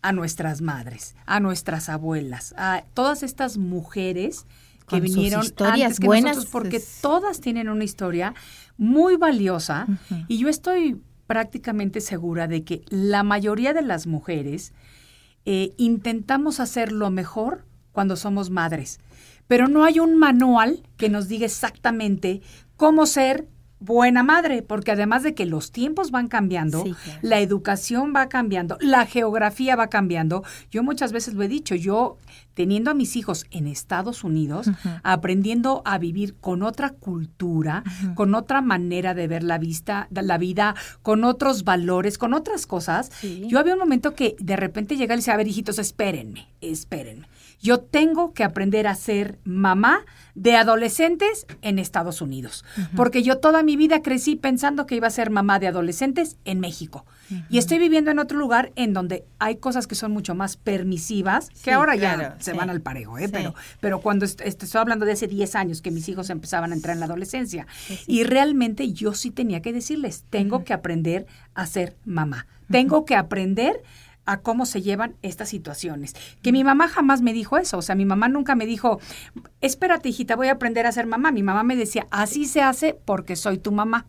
[0.02, 4.46] a nuestras madres, a nuestras abuelas, a todas estas mujeres
[4.88, 8.34] que vinieron historias antes que buenas, nosotros, porque todas tienen una historia
[8.78, 9.88] muy valiosa.
[10.28, 14.74] Y yo estoy prácticamente segura de que la mayoría de las mujeres
[15.46, 19.00] eh, intentamos hacer lo mejor cuando somos madres,
[19.48, 22.42] pero no hay un manual que nos diga exactamente
[22.76, 23.48] cómo ser
[23.80, 26.84] buena madre, porque además de que los tiempos van cambiando,
[27.22, 30.44] la educación va cambiando, la geografía va cambiando.
[30.70, 32.18] Yo muchas veces lo he dicho, yo
[32.54, 34.70] teniendo a mis hijos en Estados Unidos,
[35.04, 37.84] aprendiendo a vivir con otra cultura,
[38.16, 43.12] con otra manera de ver la vista, la vida, con otros valores, con otras cosas.
[43.48, 47.28] Yo había un momento que de repente llega y decía, a ver, hijitos, espérenme, espérenme.
[47.62, 52.64] Yo tengo que aprender a ser mamá de adolescentes en Estados Unidos,
[52.96, 56.62] porque yo toda mi vida crecí pensando que iba a ser mamá de adolescentes en
[56.62, 57.06] México.
[57.50, 61.50] Y estoy viviendo en otro lugar en donde hay cosas que son mucho más permisivas,
[61.64, 63.30] que ahora ya se van al parejo, ¿eh?
[63.30, 66.96] pero, pero cuando estoy hablando de hace 10 años que mis hijos empezaban a entrar
[66.96, 67.68] en la adolescencia,
[68.08, 73.16] y realmente yo sí tenía que decirles, tengo que aprender a ser mamá, tengo que
[73.16, 73.84] aprender
[74.26, 76.16] a cómo se llevan estas situaciones.
[76.42, 79.00] Que mi mamá jamás me dijo eso, o sea, mi mamá nunca me dijo,
[79.62, 81.32] espérate hijita, voy a aprender a ser mamá.
[81.32, 84.08] Mi mamá me decía, así se hace porque soy tu mamá.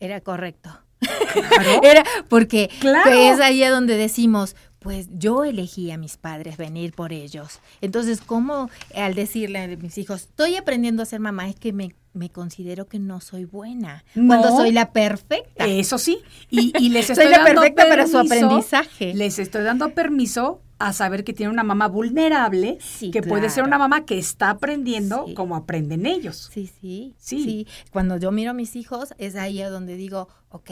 [0.00, 0.82] Era correcto.
[1.82, 7.12] Era porque es ahí a donde decimos, pues yo elegí a mis padres venir por
[7.12, 7.60] ellos.
[7.80, 11.94] Entonces, ¿cómo al decirle a mis hijos, estoy aprendiendo a ser mamá, es que me
[12.14, 14.04] me considero que no soy buena.
[14.14, 15.66] cuando soy la perfecta.
[15.66, 16.18] Eso sí.
[16.50, 19.14] Y, les estoy soy la perfecta para su aprendizaje.
[19.14, 22.78] Les estoy dando permiso a saber que tiene una mamá vulnerable,
[23.12, 26.50] que puede ser una mamá que está aprendiendo como aprenden ellos.
[26.52, 30.70] Sí, sí, sí, Cuando yo miro a mis hijos, es ahí a donde digo, ok,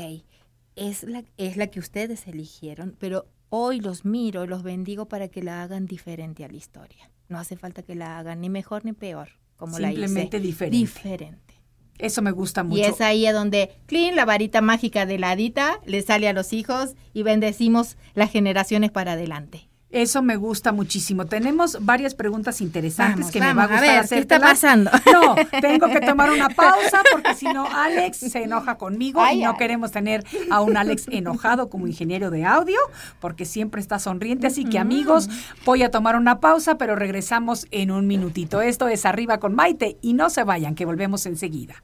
[0.74, 5.28] es la, es la que ustedes eligieron, pero hoy los miro y los bendigo para
[5.28, 7.10] que la hagan diferente a la historia.
[7.28, 10.76] No hace falta que la hagan ni mejor ni peor como Simplemente la diferente.
[10.76, 11.54] Diferente.
[11.98, 12.80] Eso me gusta mucho.
[12.80, 16.32] Y es ahí a donde, clean, la varita mágica de la hadita le sale a
[16.32, 19.68] los hijos y bendecimos las generaciones para adelante.
[19.92, 21.26] Eso me gusta muchísimo.
[21.26, 24.18] Tenemos varias preguntas interesantes que me va a gustar hacer.
[24.18, 24.90] ¿Qué está pasando?
[25.10, 29.56] No, tengo que tomar una pausa porque si no Alex se enoja conmigo y no
[29.56, 32.78] queremos tener a un Alex enojado como ingeniero de audio
[33.18, 34.46] porque siempre está sonriente.
[34.46, 35.28] Así que amigos,
[35.64, 38.60] voy a tomar una pausa, pero regresamos en un minutito.
[38.60, 41.82] Esto es Arriba con Maite y no se vayan, que volvemos enseguida.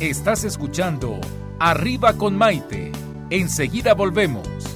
[0.00, 1.20] Estás escuchando
[1.58, 2.92] Arriba con Maite.
[3.30, 4.75] Enseguida volvemos.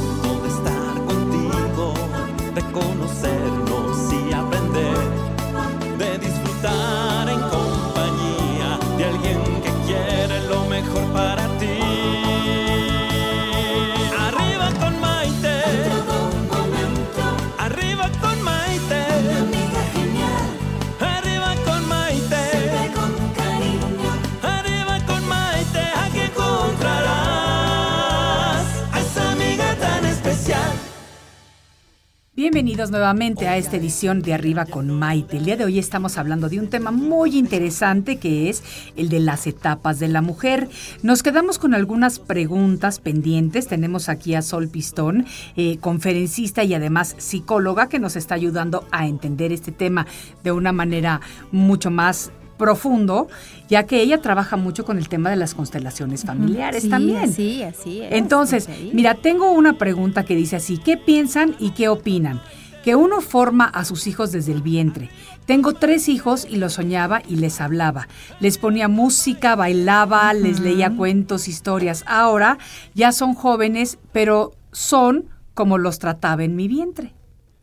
[32.41, 35.37] Bienvenidos nuevamente a esta edición de Arriba con Maite.
[35.37, 38.63] El día de hoy estamos hablando de un tema muy interesante que es
[38.97, 40.67] el de las etapas de la mujer.
[41.03, 43.67] Nos quedamos con algunas preguntas pendientes.
[43.67, 49.05] Tenemos aquí a Sol Pistón, eh, conferencista y además psicóloga que nos está ayudando a
[49.05, 50.07] entender este tema
[50.43, 52.31] de una manera mucho más
[52.65, 53.27] profundo,
[53.67, 57.33] ya que ella trabaja mucho con el tema de las constelaciones familiares Sí, también.
[57.33, 58.11] Sí, así es.
[58.11, 62.39] Entonces, mira, tengo una pregunta que dice así, ¿qué piensan y qué opinan?
[62.83, 65.09] Que uno forma a sus hijos desde el vientre.
[65.47, 68.07] Tengo tres hijos y los soñaba y les hablaba.
[68.39, 72.03] Les ponía música, bailaba, les leía cuentos, historias.
[72.07, 72.57] Ahora
[72.93, 77.13] ya son jóvenes, pero son como los trataba en mi vientre.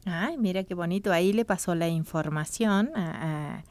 [0.05, 1.13] Ay, mira qué bonito.
[1.13, 3.65] Ahí le pasó la información a- a-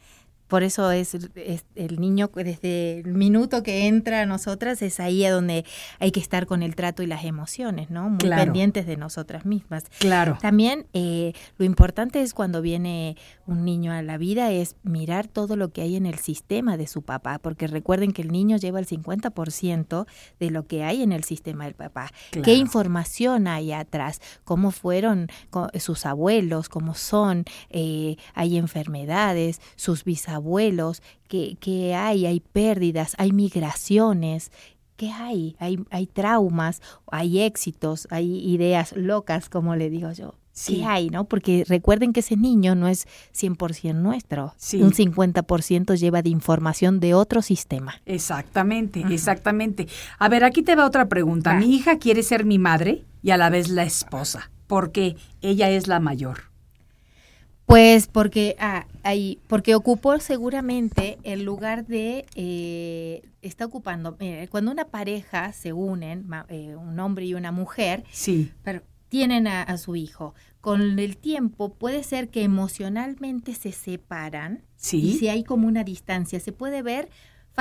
[0.47, 5.25] por eso es, es el niño desde el minuto que entra a nosotras es ahí
[5.25, 5.65] a donde
[5.99, 8.09] hay que estar con el trato y las emociones, ¿no?
[8.09, 8.43] Muy Claro.
[8.45, 9.85] pendientes de nosotras mismas.
[9.99, 10.37] Claro.
[10.41, 15.55] También eh, lo importante es cuando viene un niño a la vida es mirar todo
[15.55, 18.79] lo que hay en el sistema de su papá, porque recuerden que el niño lleva
[18.79, 20.05] el 50%
[20.39, 22.09] de lo que hay en el sistema del papá.
[22.31, 22.45] Claro.
[22.45, 24.21] ¿Qué información hay atrás?
[24.43, 25.27] ¿Cómo fueron
[25.79, 26.69] sus abuelos?
[26.69, 27.45] ¿Cómo son?
[27.69, 29.61] Eh, ¿Hay enfermedades?
[29.75, 30.36] ¿Sus bisabuelos?
[31.27, 32.25] ¿Qué, qué hay?
[32.25, 33.15] ¿Hay pérdidas?
[33.17, 34.51] ¿Hay migraciones?
[34.95, 35.55] ¿Qué hay?
[35.59, 35.79] hay?
[35.91, 40.33] Hay traumas, hay éxitos, hay ideas locas, como le digo yo.
[40.51, 40.77] Sí.
[40.77, 41.25] ¿Qué hay, no?
[41.25, 44.55] Porque recuerden que ese niño no es 100% nuestro.
[44.57, 44.81] Sí.
[44.81, 48.01] Un 50% lleva de información de otro sistema.
[48.07, 49.87] Exactamente, exactamente.
[50.17, 51.53] A ver, aquí te va otra pregunta.
[51.53, 51.59] Va.
[51.59, 55.87] Mi hija quiere ser mi madre y a la vez la esposa, porque ella es
[55.87, 56.46] la mayor.
[57.67, 64.15] Pues porque ah, ahí, porque ocupó seguramente el lugar de eh, está ocupando.
[64.19, 68.83] mire, cuando una pareja se unen, ma- eh, un hombre y una mujer, Sí, pero
[69.09, 70.33] tienen a, a su hijo.
[70.61, 75.01] Con el tiempo puede ser que emocionalmente se separan Sí.
[75.01, 77.09] y si hay como una distancia, se puede ver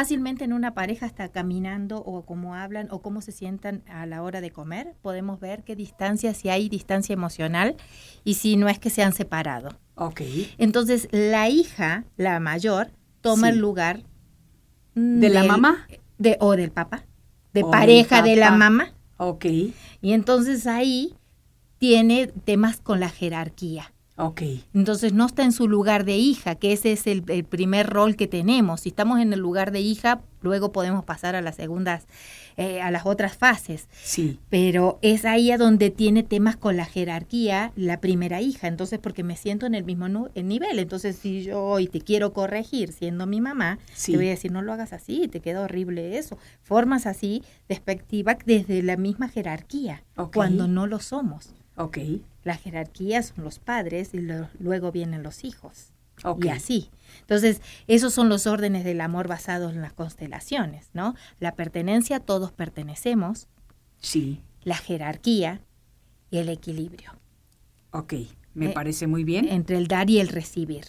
[0.00, 4.22] fácilmente en una pareja hasta caminando o cómo hablan o cómo se sientan a la
[4.22, 7.76] hora de comer, podemos ver qué distancia, si hay distancia emocional
[8.22, 9.70] y si no es que se han separado.
[9.94, 10.20] ok.
[10.59, 12.90] Entonces, la hija, la mayor,
[13.22, 13.54] toma Sí.
[13.54, 14.02] el lugar
[14.94, 15.87] ¿De la mamá?
[16.18, 17.06] de, o del papá,
[17.54, 18.92] de O pareja de la mamá.
[19.16, 21.14] Ok, Y entonces ahí
[21.78, 23.94] tiene temas con la jerarquía.
[24.16, 24.42] Ok.
[24.74, 28.16] Entonces no está en su lugar de hija, que ese es el, el primer rol
[28.16, 28.81] que tenemos.
[28.83, 32.07] Si estamos en el lugar de hija, luego podemos pasar a las segundas,
[32.57, 33.88] eh, a las otras fases.
[34.02, 38.68] Sí, Pero es ahí a donde tiene temas con la jerarquía la primera hija.
[38.68, 40.79] Entonces, porque me siento en el mismo nu- el nivel.
[40.79, 44.12] Entonces, si yo hoy te quiero corregir siendo mi mamá, Sí.
[44.12, 46.38] te voy a decir, no lo hagas así, te queda horrible eso.
[46.62, 51.50] Formas así, despectiva, desde la misma jerarquía, cuando no lo somos.
[51.76, 51.98] ok,
[52.46, 55.90] La jerarquía son los padres y lo- luego vienen los hijos.
[56.22, 56.44] ok.
[56.44, 56.90] Y así.
[57.22, 61.14] Entonces, esos son los órdenes del amor basados en las constelaciones, ¿no?
[61.40, 63.48] La pertenencia, todos pertenecemos,
[63.98, 65.61] Sí, la jerarquía
[66.30, 67.11] y el equilibrio
[67.90, 68.12] ok.
[68.54, 69.48] Me Eh, parece muy bien.
[69.48, 70.85] entre el dar y el recibir.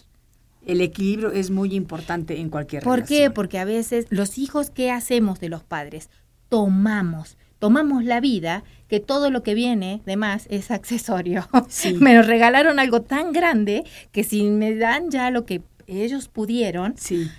[0.65, 3.13] El equilibrio es muy importante en cualquier ¿Por qué?
[3.15, 3.33] relación.
[3.33, 6.09] Porque a veces los hijos, ¿qué hacemos de los padres?
[6.49, 11.47] Tomamos, tomamos la vida, que todo lo que viene de más es accesorio.
[11.69, 11.93] Sí.
[11.93, 17.29] me regalaron algo tan grande que si me dan ya lo que ellos pudieron, Sí,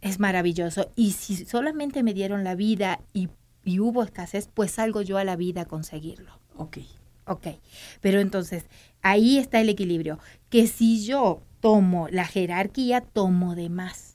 [0.00, 0.90] es maravilloso.
[0.96, 3.28] Y si solamente me dieron la vida y,
[3.64, 6.32] y hubo escasez, pues salgo yo a la vida a conseguirlo.
[6.56, 6.78] ok.
[7.26, 7.46] Ok,
[8.00, 8.64] pero entonces
[9.02, 14.09] ahí está el equilibrio, que si yo tomo la jerarquía, tomo de más.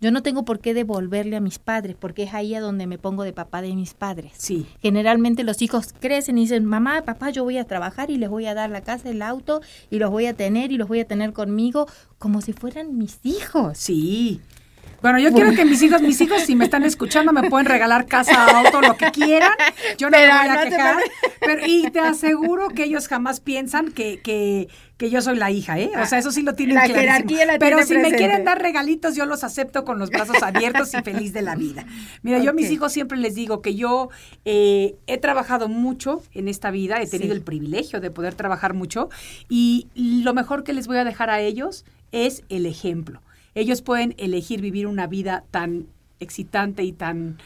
[0.00, 2.98] Yo no tengo por qué devolverle a mis padres, porque es ahí a donde me
[2.98, 4.32] pongo de papá de mis padres.
[4.36, 8.28] Sí, Generalmente los hijos crecen y dicen, mamá, papá, yo voy a trabajar y les
[8.28, 11.00] voy a dar la casa, el auto, y los voy a tener y los voy
[11.00, 11.86] a tener conmigo
[12.18, 13.78] como si fueran mis hijos.
[13.78, 14.40] sí.
[15.02, 18.06] Bueno, yo quiero que mis hijos, mis hijos, si me están escuchando, me pueden regalar
[18.06, 19.52] casa, auto, lo que quieran.
[19.98, 20.96] Yo no Pero me voy a no quejar.
[21.40, 25.78] Pero, y te aseguro que ellos jamás piensan que, que, que yo soy la hija,
[25.78, 25.90] ¿eh?
[26.00, 27.00] O sea, eso sí lo tienen La clarísimo.
[27.12, 30.42] jerarquía la Pero tiene si me quieren dar regalitos, yo los acepto con los brazos
[30.42, 31.84] abiertos y feliz de la vida.
[32.22, 34.08] Mira, yo a mis hijos siempre les digo que yo
[34.46, 37.36] eh, he trabajado mucho en esta vida, he tenido Sí.
[37.38, 39.10] el privilegio de poder trabajar mucho
[39.48, 43.20] y lo mejor que les voy a dejar a ellos es el ejemplo.
[43.54, 45.86] Ellos pueden elegir vivir una vida tan
[46.20, 47.38] excitante y tan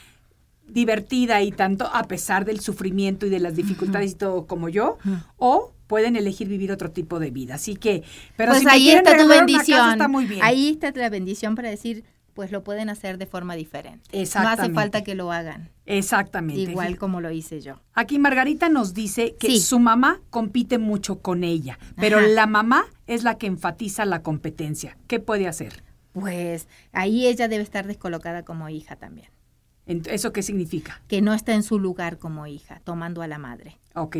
[0.66, 4.98] divertida y tanto a pesar del sufrimiento y de las dificultades y todo como yo,
[5.38, 7.54] o pueden elegir vivir otro tipo de vida.
[7.54, 8.02] Así que,
[8.36, 9.90] pero pues si ahí está tu casa, bendición.
[9.92, 10.40] está muy bien.
[10.42, 14.00] Ahí está la bendición para decir, pues lo pueden hacer de forma diferente.
[14.12, 14.62] No Exactamente.
[14.62, 16.60] hace falta que lo hagan Exactamente.
[16.60, 17.80] igual como lo hice yo.
[17.94, 19.60] Aquí Margarita nos dice que Sí.
[19.60, 22.26] su mamá compite mucho con ella, pero Ajá.
[22.28, 24.98] la mamá es la que enfatiza la competencia.
[25.08, 25.82] ¿Qué puede hacer?
[26.12, 29.28] Pues ahí ella debe estar descolocada como hija también,
[29.86, 31.00] ¿Eso qué significa?
[31.08, 33.78] que no está en su lugar como hija, tomando a la madre.
[34.02, 34.16] Ok.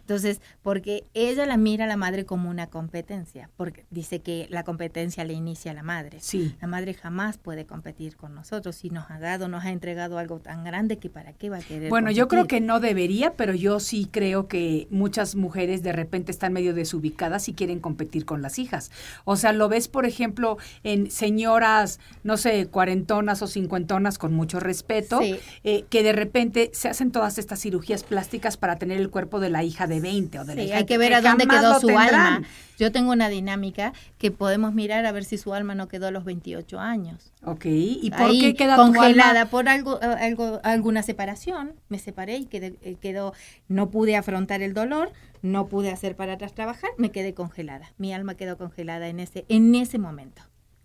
[0.00, 4.62] Entonces, porque ella la mira a la madre como una competencia, porque dice que la
[4.64, 6.18] competencia le inicia a la madre.
[6.20, 6.54] Sí.
[6.60, 10.38] La madre jamás puede competir con nosotros si nos ha dado, nos ha entregado algo
[10.38, 11.88] tan grande que para qué va a querer.
[11.90, 16.30] Bueno, yo creo que no debería, pero yo sí creo que muchas mujeres de repente
[16.32, 18.90] están medio desubicadas y quieren competir con las hijas.
[19.24, 24.60] O sea, lo ves, por ejemplo, en señoras, no sé, cuarentonas o cincuentonas con mucho
[24.60, 25.38] respeto, Sí.
[25.64, 29.48] eh, que de repente se hacen todas estas cirugías plásticas para tener el cuerpo de
[29.48, 31.46] la hija de 20 o de la Sí, hija hay que ver que a dónde
[31.46, 32.14] quedó su tendrán.
[32.14, 32.48] alma.
[32.78, 36.10] Yo tengo una dinámica que podemos mirar a ver si su alma no quedó a
[36.10, 37.32] los 28 años.
[37.42, 39.50] Ok, ¿y por Ahí, qué queda tu congelada alma?
[39.50, 41.72] por algo, algo, alguna separación.
[41.88, 43.32] Me separé y quedé, eh, quedó,
[43.68, 47.92] no pude afrontar el dolor, no pude hacer para atrás trabajar, me quedé congelada.
[47.96, 50.42] Mi alma quedó congelada en ese, en ese momento.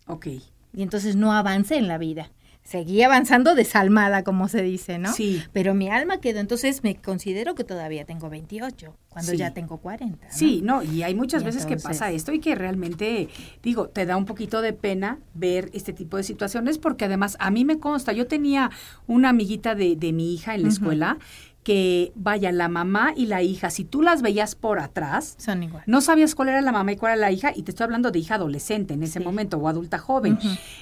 [0.07, 0.27] Ok,
[0.73, 2.31] Y entonces no avancé en la vida.
[2.63, 5.11] Seguí avanzando desalmada, como se dice, ¿no?
[5.11, 5.41] Sí.
[5.51, 9.37] Pero mi alma quedó, entonces me considero que todavía tengo 28, cuando Sí.
[9.37, 10.25] ya tengo 40.
[10.27, 10.31] ¿no?
[10.33, 13.27] Sí, no, y hay muchas Y veces que pasa esto y que realmente,
[13.63, 17.49] digo, te da un poquito de pena ver este tipo de situaciones porque además a
[17.51, 18.69] mí me consta, yo tenía
[19.07, 21.17] una amiguita de, de mi hija en la escuela
[21.63, 25.83] que, vaya, la mamá y la hija, si tú las veías por atrás, Son igual.
[25.85, 28.09] no sabías cuál era la mamá y cuál era la hija, y te estoy hablando
[28.11, 29.25] de hija adolescente en ese Sí.
[29.25, 30.39] momento o adulta joven.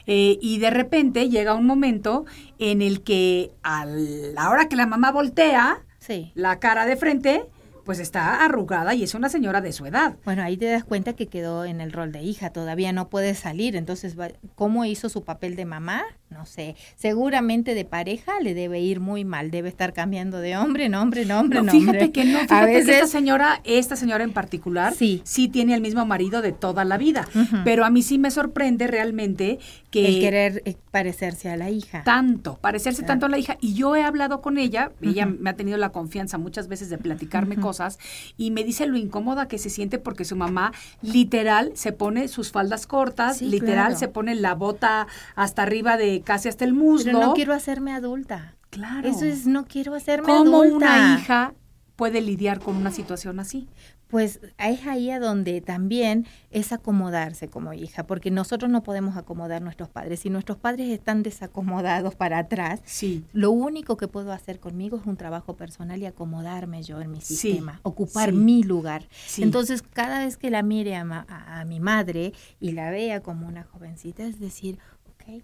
[0.08, 2.26] Eh, y de repente llega un momento
[2.60, 6.32] en el que a la hora que la mamá voltea, Sí.
[6.34, 7.44] la cara de frente,
[7.90, 10.16] pues está arrugada y es una señora de su edad.
[10.24, 13.34] Bueno, ahí te das cuenta que quedó en el rol de hija, todavía no puede
[13.34, 14.16] salir, entonces,
[14.54, 16.04] ¿cómo hizo su papel de mamá?
[16.30, 20.86] No sé, seguramente de pareja le debe ir muy mal, debe estar cambiando de hombre
[20.86, 24.34] en hombre, No, fíjate que no, A fíjate que esta veces, señora, esta señora en
[24.34, 25.24] particular, Sí.
[25.52, 27.28] tiene el mismo marido de toda la vida.
[27.64, 29.58] Pero a mí sí me sorprende realmente
[29.92, 32.04] que el querer eh, parecerse a la hija.
[32.04, 33.58] tanto, parecerse tanto a la hija.
[33.60, 36.98] Y yo he hablado con ella, ella me ha tenido la confianza muchas veces de
[37.00, 37.98] platicarme cosas
[38.38, 42.52] y me dice lo incómoda que se siente porque su mamá literal se pone sus
[42.52, 43.98] faldas cortas, Sí, literal claro.
[44.00, 47.12] se pone la bota hasta arriba de casi hasta el muslo.
[47.14, 48.56] Pero no quiero hacerme adulta.
[48.70, 49.08] Claro.
[49.10, 50.76] Eso es, no quiero hacerme ¿Cómo adulta.
[50.76, 51.54] una hija
[51.96, 53.68] puede lidiar con una situación así?
[54.10, 59.58] Pues es ahí a donde también es acomodarse como hija, porque nosotros no podemos acomodar
[59.62, 60.22] a nuestros padres.
[60.22, 63.24] Si nuestros padres están desacomodados para atrás, Sí.
[63.34, 67.22] lo único que puedo hacer conmigo es un trabajo personal y acomodarme yo en mi
[67.22, 68.36] Sí, sistema, ocupar sí.
[68.36, 69.08] mi lugar.
[69.38, 73.22] Entonces, cada vez que la mire a, ma- a- a mi madre y la vea
[73.22, 74.80] como una jovencita, es decir,
[75.12, 75.44] ok,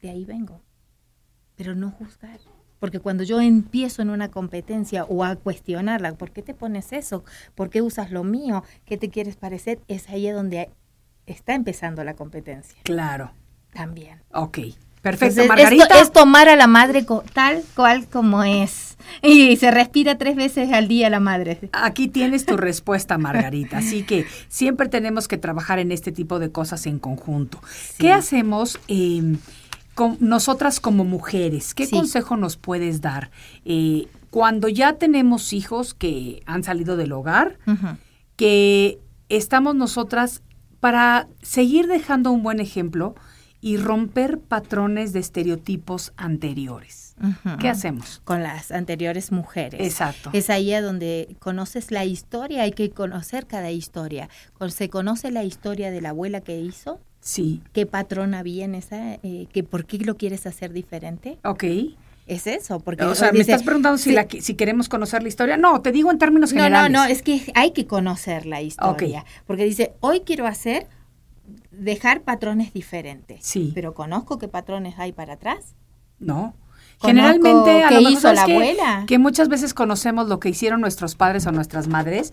[0.00, 0.62] de ahí vengo,
[1.54, 2.40] pero no juzgar.
[2.84, 7.24] Porque cuando yo empiezo en una competencia o a cuestionarla, ¿por qué te pones eso?
[7.54, 8.62] ¿Por qué usas lo mío?
[8.84, 9.78] ¿Qué te quieres parecer?
[9.88, 10.68] Es ahí donde
[11.24, 13.32] está empezando la competencia Claro.
[13.72, 14.20] también.
[14.34, 14.58] Ok.
[15.00, 15.84] Perfecto, Entonces, Margarita.
[15.84, 18.98] Esto es tomar a la madre tal cual como es.
[19.22, 21.70] Y se respira tres veces al día la madre.
[21.72, 23.78] Aquí tienes tu respuesta, Margarita.
[23.78, 27.60] Así que siempre tenemos que trabajar en este tipo de cosas en conjunto.
[27.98, 29.36] ¿Qué hacemos eh,
[29.94, 31.74] con nosotras como mujeres?
[31.74, 31.94] ¿Qué Sí.
[31.96, 33.30] consejo nos puedes dar?
[33.64, 37.96] Eh, cuando ya tenemos hijos que han salido del hogar, Ujú.
[38.36, 40.42] que estamos nosotras
[40.80, 43.14] para seguir dejando un buen ejemplo
[43.60, 47.14] y romper patrones de estereotipos anteriores.
[47.60, 48.20] ¿Qué hacemos?
[48.24, 49.80] Con las anteriores mujeres.
[49.80, 50.30] Exacto.
[50.32, 54.28] Es ahí a donde conoces la historia, hay que conocer cada historia.
[54.68, 57.62] Se conoce la historia de la abuela que hizo, Sí.
[57.72, 61.38] qué patrón había en esa, eh, que por qué lo quieres hacer diferente.
[61.42, 61.64] Ok.
[62.26, 64.12] Es eso, porque O sea, me dice- estás preguntando si, sí.
[64.12, 65.56] la, qui- si queremos conocer la historia.
[65.56, 66.92] No, te digo en términos No, no, generales.
[66.92, 69.24] no, es que hay que conocer la historia.
[69.46, 70.86] Porque dice, hoy quiero hacer,
[71.70, 73.44] dejar patrones diferentes.
[73.44, 73.72] Sí.
[73.74, 75.74] Pero conozco qué patrones hay para atrás.
[76.18, 76.54] No.
[77.02, 79.04] Generalmente, a lo mejor, hizo ¿sabes la abuela.
[79.06, 82.32] Que muchas veces conocemos lo que hicieron nuestros padres o nuestras madres.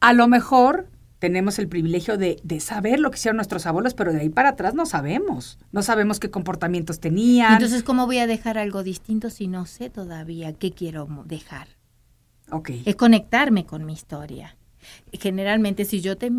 [0.00, 0.86] A lo mejor
[1.18, 4.50] tenemos el privilegio de, de saber lo que hicieron nuestros abuelos, pero de ahí para
[4.50, 5.58] atrás no sabemos.
[5.72, 7.54] No sabemos qué comportamientos tenían.
[7.54, 11.68] Entonces, ¿cómo voy a dejar algo distinto si no sé todavía qué quiero dejar?
[12.50, 12.70] ok.
[12.84, 14.56] Es conectarme con mi historia.
[15.12, 16.30] Generalmente, si yo te,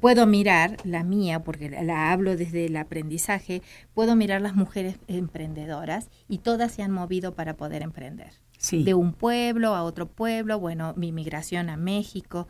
[0.00, 3.62] puedo mirar la mía, porque la, la hablo desde el aprendizaje,
[3.94, 8.32] puedo mirar las mujeres emprendedoras y todas se han movido para poder emprender.
[8.62, 8.84] Sí.
[8.84, 12.46] de un pueblo a otro pueblo, bueno, mi migración a México,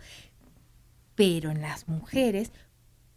[1.14, 2.52] pero en las mujeres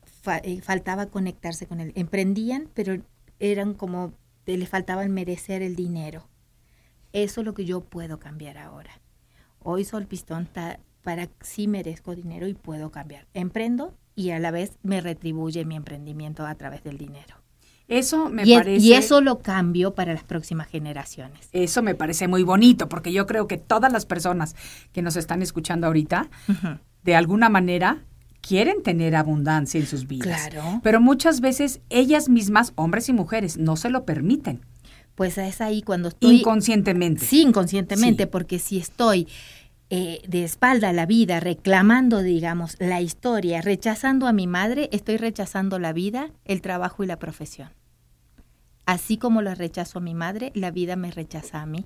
[0.04, 1.92] fa- eh, faltaba conectarse con él.
[1.96, 3.02] Emprendían, pero
[3.40, 4.14] eran como,
[4.46, 6.28] le faltaba el merecer el dinero.
[7.14, 9.00] Eso es lo que yo puedo cambiar ahora.
[9.60, 13.28] Hoy Sol Pistón está para sí merezco dinero y puedo cambiar.
[13.34, 17.36] Emprendo y a la vez me retribuye mi emprendimiento a través del dinero.
[17.88, 18.84] Eso me y, parece.
[18.86, 21.50] Y eso lo cambio para las próximas generaciones.
[21.52, 24.56] Eso me parece muy bonito, porque yo creo que todas las personas
[24.92, 26.30] que nos están escuchando ahorita,
[27.06, 28.04] de alguna manera,
[28.42, 30.50] quieren tener abundancia en sus vidas.
[30.50, 30.82] Claro.
[30.84, 34.62] Pero muchas veces ellas mismas, hombres y mujeres, no se lo permiten.
[35.14, 36.40] Pues es ahí cuando estoy.
[36.40, 37.24] Inconscientemente.
[37.24, 38.30] Sí, inconscientemente, Sí.
[38.30, 39.28] porque si estoy
[39.92, 45.18] eh, de espalda a la vida, reclamando, digamos, la historia, rechazando a mi madre, estoy
[45.18, 47.70] rechazando la vida, el trabajo y la profesión.
[48.88, 51.86] Así como lo rechazo a mi madre, la vida me rechaza a mí.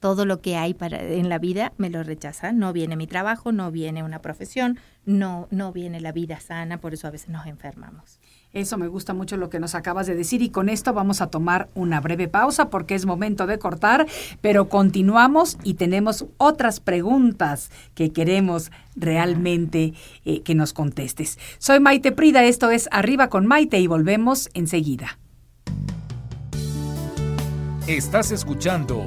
[0.00, 2.52] Todo lo que hay para, en la vida me lo rechaza.
[2.52, 6.94] No viene mi trabajo, no viene una profesión, no, no viene la vida sana, por
[6.94, 8.20] eso a veces nos enfermamos.
[8.52, 11.26] Eso me gusta mucho lo que nos acabas de decir y con esto vamos a
[11.26, 14.06] tomar una breve pausa porque es momento de cortar,
[14.40, 19.92] pero continuamos y tenemos otras preguntas que queremos realmente
[20.24, 21.38] eh, que nos contestes.
[21.58, 25.18] Soy Maite Prida, esto es Arriba con Maite y volvemos enseguida.
[27.86, 29.06] Estás escuchando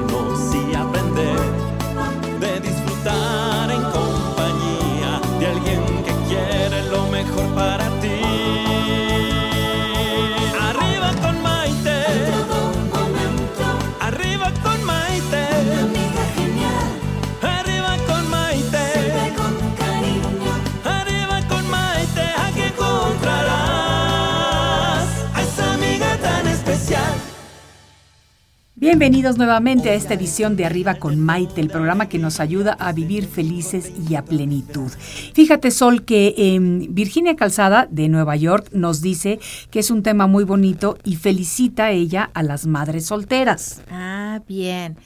[28.91, 32.91] Bienvenidos nuevamente a esta edición de Arriba con Maite, el programa que nos ayuda a
[32.91, 34.91] vivir felices y a plenitud.
[35.33, 39.39] Fíjate, Sol, que eh, Virginia Calzada de Nueva York nos dice
[39.69, 43.81] que es un tema muy bonito y felicita a ella a las madres solteras.
[43.89, 44.97] Ah, bien.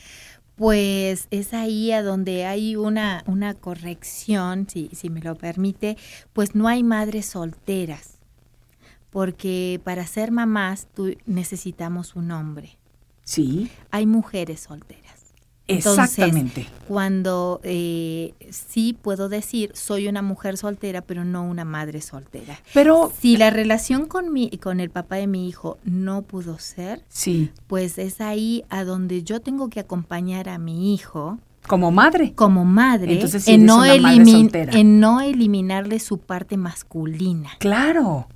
[0.55, 5.95] Pues es ahí a donde hay una, una corrección, si, si me lo permite,
[6.33, 8.17] pues no hay madres solteras,
[9.11, 12.79] porque para ser mamás tú necesitamos un hombre.
[13.25, 15.03] Sí, Hay mujeres solteras.
[15.67, 16.67] Entonces, exactamente.
[16.87, 22.59] Cuando eh, sí puedo decir, soy una mujer soltera, pero no una madre soltera.
[22.73, 27.03] Pero Si la relación con, mi, con el papá de mi hijo no pudo ser,
[27.09, 32.33] sí, pues es ahí a donde yo tengo que acompañar a mi hijo como madre.
[32.35, 37.49] como madre Entonces, en, no una madre en no eliminarle su parte masculina.
[37.57, 38.27] Claro,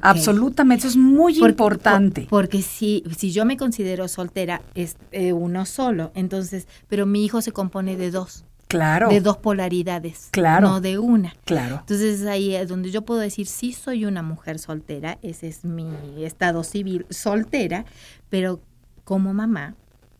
[0.00, 2.22] Absolutamente, eso es muy Por- importante.
[2.22, 7.24] por- porque si, si yo me considero soltera, es eh, uno solo, entonces, pero mi
[7.24, 10.68] hijo se compone de dos, claro, de dos polaridades, Claro.
[10.68, 11.34] no de una.
[11.44, 11.76] claro.
[11.80, 15.88] Entonces ahí es donde yo puedo decir, sí soy una mujer soltera, ese es mi
[16.24, 17.84] estado civil soltera,
[18.30, 18.60] pero
[19.04, 19.74] como mamá,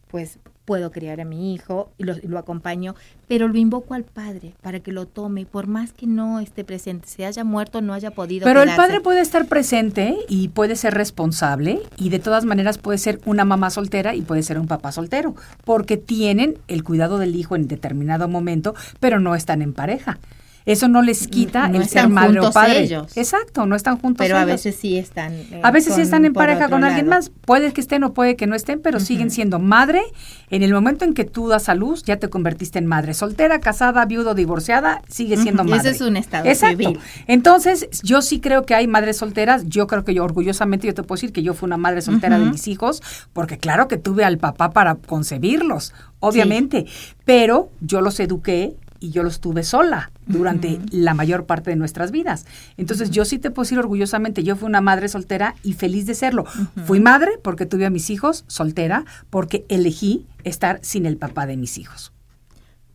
[0.09, 2.95] pues puedo criar a mi hijo y lo, acompaño,
[3.29, 7.09] pero lo invoco al padre para que lo tome, por más que no esté presente,
[7.09, 8.45] se haya muerto, no haya podido.
[8.45, 12.99] Pero el padre puede estar presente y puede ser responsable y de todas maneras puede
[12.99, 15.35] ser una mamá soltera y puede ser un papá soltero,
[15.65, 20.19] porque tienen el cuidado del hijo en determinado momento, pero no están en pareja.
[20.65, 22.85] Eso no les quita No el ser madre o padre.
[22.85, 23.17] ellos.
[23.17, 24.53] Exacto, no están juntos pero a ellos.
[24.53, 25.33] veces sí están.
[25.33, 27.21] eh, A veces sí están en pareja con alguien lado.
[27.23, 27.31] más.
[27.45, 30.03] Puede que estén o puede que no estén, pero siguen siendo madre.
[30.51, 33.15] En el momento en que tú das a luz, ya te convertiste en madre.
[33.15, 35.91] Soltera, casada, viudo, divorciada, sigue siendo Ujú, ese madre.
[35.97, 36.79] es un estado Exacto.
[36.79, 36.99] civil.
[37.27, 39.65] Entonces, yo sí creo que hay madres solteras.
[39.67, 42.39] Yo creo que yo, orgullosamente, yo te puedo decir que yo fui una madre soltera
[42.39, 43.03] de mis hijos,
[43.33, 46.87] porque claro que tuve al papá para concebirlos, obviamente.
[47.25, 52.11] Pero yo los eduqué y yo los tuve sola durante la mayor parte de nuestras
[52.13, 52.47] vidas.
[52.77, 56.15] Entonces yo sí te puedo decir orgullosamente, yo fui una madre soltera y feliz de
[56.15, 56.45] serlo.
[56.87, 61.57] Fui madre porque tuve a mis hijos soltera, porque elegí estar sin el papá de
[61.57, 62.13] mis hijos.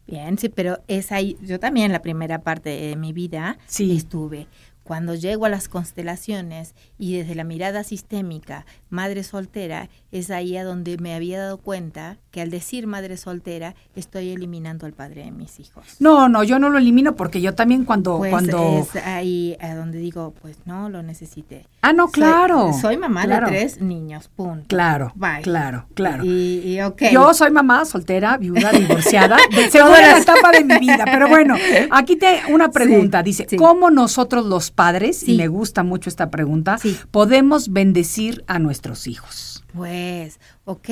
[0.08, 3.96] Bien, sí, pero es ahí, yo también la primera parte de mi vida Sí.
[3.98, 4.48] estuve.
[4.88, 10.64] Cuando llego a las constelaciones y desde la mirada sistémica, madre soltera, es ahí a
[10.64, 15.32] donde me había dado cuenta que al decir madre soltera estoy eliminando al padre de
[15.32, 15.98] mis hijos.
[16.00, 18.18] No, no, yo no lo elimino porque yo también cuando...
[18.18, 18.80] Pues cuando...
[18.80, 21.68] es ahí a donde digo, pues no, lo necesité.
[21.82, 22.72] Ah, no, claro.
[22.80, 23.48] Soy, mamá claro.
[23.48, 24.68] de tres niños, punto.
[24.70, 25.42] Claro, Bye.
[25.42, 26.24] claro, claro.
[26.24, 27.04] Y, y ok.
[27.12, 31.04] Yo soy mamá soltera, viuda, divorciada, de según la etapa de mi vida.
[31.04, 31.56] Pero bueno,
[31.92, 33.22] aquí te una pregunta.
[33.22, 33.58] Dice, sí.
[33.58, 36.96] ¿cómo nosotros los padres, y me gusta mucho esta pregunta, Sí.
[37.12, 39.66] podemos bendecir a nuestros hijos?
[39.74, 40.90] Pues, ok,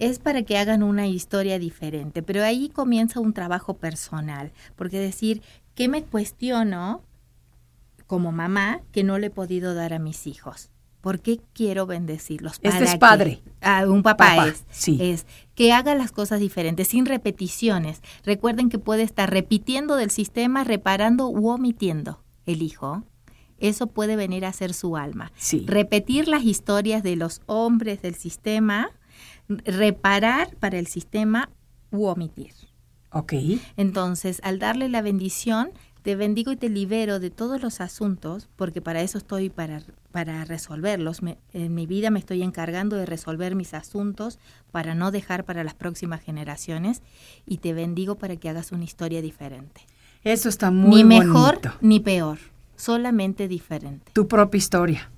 [0.00, 5.42] es para que hagan una historia diferente, pero ahí comienza un trabajo personal, porque decir,
[5.74, 7.02] ¿qué me cuestiono
[8.06, 10.70] como mamá que no le he podido dar a mis hijos?
[11.02, 12.54] ¿Por qué quiero bendecirlos?
[12.54, 13.40] Este ¿Para es padre.
[13.60, 14.98] Ah, un papá, Papá, es, sí.
[15.00, 18.00] es que haga las cosas diferentes, sin repeticiones.
[18.24, 23.04] Recuerden que puede estar repitiendo del sistema, reparando u omitiendo el hijo.
[23.58, 25.64] Eso puede venir a ser su alma Sí.
[25.66, 28.90] repetir las historias de los hombres del sistema,
[29.64, 31.50] reparar para el sistema
[31.90, 32.52] u omitir.
[33.10, 33.32] Ok.
[33.76, 35.70] Entonces, al darle la bendición,
[36.02, 39.82] te bendigo y te libero de todos los asuntos, porque para eso estoy, para,
[40.12, 41.22] para resolverlos.
[41.22, 44.38] Me- en mi vida me estoy encargando de resolver mis asuntos
[44.70, 47.02] para no dejar para las próximas generaciones
[47.46, 49.80] y te bendigo para que hagas una historia diferente.
[50.24, 51.72] Eso está muy ni mejor bonito.
[51.80, 52.38] ni peor,
[52.78, 54.12] solamente diferente.
[54.14, 55.10] Tu propia historia.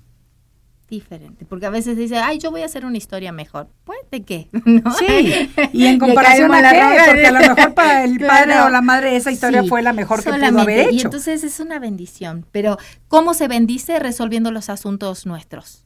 [0.89, 1.45] diferente.
[1.45, 3.69] Porque a veces dice, ay, yo voy a hacer una historia mejor.
[3.85, 4.49] Pues, ¿de qué?
[4.65, 4.91] ¿No?
[4.91, 8.69] Sí, y en comparación a la qué, porque a lo mejor para el padre o
[8.69, 11.07] la madre esa historia Sí, fue la mejor que pudo haber Y hecho.
[11.07, 12.45] entonces es una bendición.
[12.51, 13.99] Pero, ¿cómo se bendice?
[13.99, 15.85] Resolviendo los asuntos nuestros.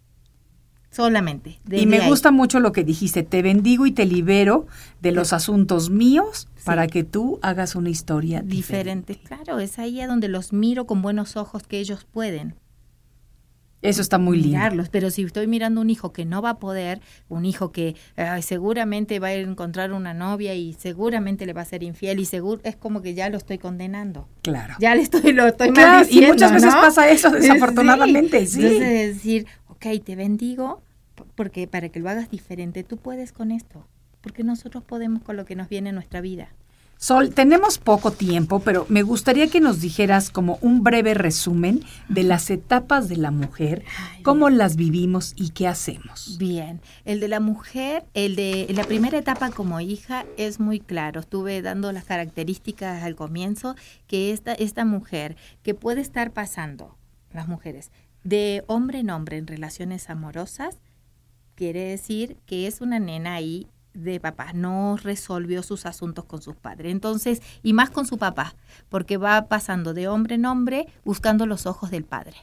[0.95, 1.59] Solamente.
[1.69, 2.07] Y me ahí.
[2.07, 4.65] gusta mucho lo que dijiste, te bendigo y te libero
[5.01, 9.13] de los asuntos míos para que tú hagas una historia diferente.
[9.13, 9.43] diferente.
[9.43, 12.55] Claro, es ahí a donde los miro con buenos ojos que ellos pueden.
[13.81, 14.57] Eso está muy lindo.
[14.57, 17.95] mirarlos, pero si estoy mirando un hijo que no va a poder, un hijo que
[18.15, 22.25] ay, seguramente va a encontrar una novia y seguramente le va a ser infiel y
[22.25, 24.27] seguro es como que ya lo estoy condenando.
[24.43, 24.75] Claro.
[24.79, 26.81] Ya le estoy lo estoy Claro, y muchas veces ¿no?
[26.81, 28.61] pasa eso, desafortunadamente, sí.
[28.65, 30.81] Entonces es decir, ok, te bendigo
[31.35, 33.87] porque para que lo hagas diferente, tú puedes con esto,
[34.21, 36.49] porque nosotros podemos con lo que nos viene en nuestra vida.
[36.97, 42.23] Sol, tenemos poco tiempo, pero me gustaría que nos dijeras como un breve resumen de
[42.23, 46.37] las etapas de la mujer, Ay, cómo las vivimos y qué hacemos.
[46.39, 51.19] Bien, el de la mujer, el de la primera etapa como hija es muy claro.
[51.19, 53.75] Estuve dando las características al comienzo
[54.07, 56.97] que esta esta mujer que puede estar pasando
[57.33, 57.91] las mujeres
[58.23, 60.79] de hombre en hombre en relaciones amorosas
[61.55, 66.55] quiere decir que es una nena ahí de papá, no resolvió sus asuntos con sus
[66.55, 66.91] padres.
[66.91, 68.55] Entonces, y más con su papá,
[68.89, 72.35] porque va pasando de hombre en hombre buscando los ojos del padre.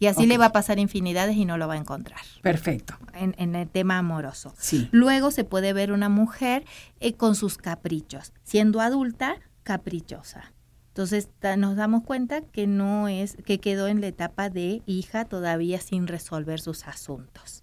[0.00, 2.94] Y así le va a pasar infinidades y no lo va a encontrar Perfecto.
[3.14, 4.54] en, en el tema amoroso.
[4.56, 4.88] Sí.
[4.92, 6.64] Luego se puede ver una mujer
[7.00, 10.52] eh, con sus caprichos, siendo adulta, caprichosa.
[10.98, 11.28] Entonces
[11.58, 16.08] nos damos cuenta que no es, que quedó en la etapa de hija todavía sin
[16.08, 17.62] resolver sus asuntos.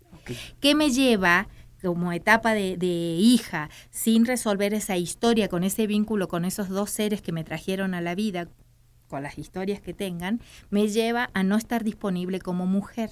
[0.59, 1.47] ¿Qué me lleva
[1.81, 2.77] como etapa de,
[3.19, 7.93] hija sin resolver esa historia con ese vínculo con esos dos seres que me trajeron
[7.93, 8.47] a la vida,
[9.07, 13.11] con las historias que tengan, me lleva a no estar disponible como mujer?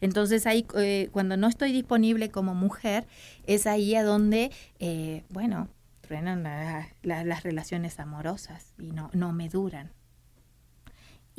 [0.00, 3.06] Entonces ahí, eh, cuando no estoy disponible como mujer,
[3.46, 5.68] es ahí a donde, eh, bueno,
[6.00, 9.92] truenan la- la- las relaciones amorosas y no, no me duran.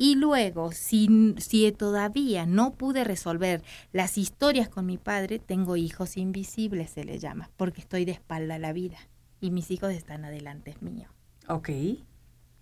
[0.02, 6.16] Y luego, si, si todavía no pude resolver las historias con mi padre, tengo hijos
[6.16, 8.96] invisibles, se le llama, porque estoy de espalda a la vida
[9.42, 11.10] y mis hijos están adelante mío.
[11.48, 11.68] Ok.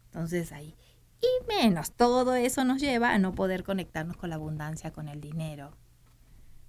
[0.06, 0.74] Entonces ahí.
[1.20, 5.20] Y menos, todo eso nos lleva a no poder conectarnos con la abundancia, con el
[5.20, 5.76] dinero.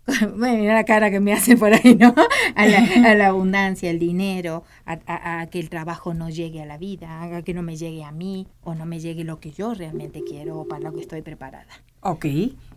[0.37, 2.13] Bueno, mira la cara que me hace por ahí, ¿no?
[2.55, 6.61] A la, a la abundancia, el dinero, a, a- a que el trabajo no llegue
[6.61, 9.39] a la vida, a que no me llegue a mí o no me llegue lo
[9.39, 11.67] que yo realmente quiero o para lo que estoy preparada.
[12.01, 12.25] Ok.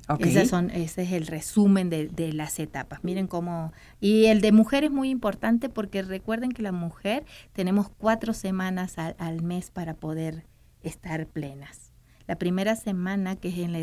[0.09, 0.21] Ok.
[0.27, 3.05] Esas son, ese es el resumen de, de las etapas.
[3.05, 3.73] Miren cómo...
[4.01, 8.99] Y el de mujer es muy importante porque recuerden que la mujer tenemos cuatro semanas
[8.99, 10.45] al, al mes para poder
[10.83, 11.92] estar plenas.
[12.27, 13.75] La primera semana, que es en,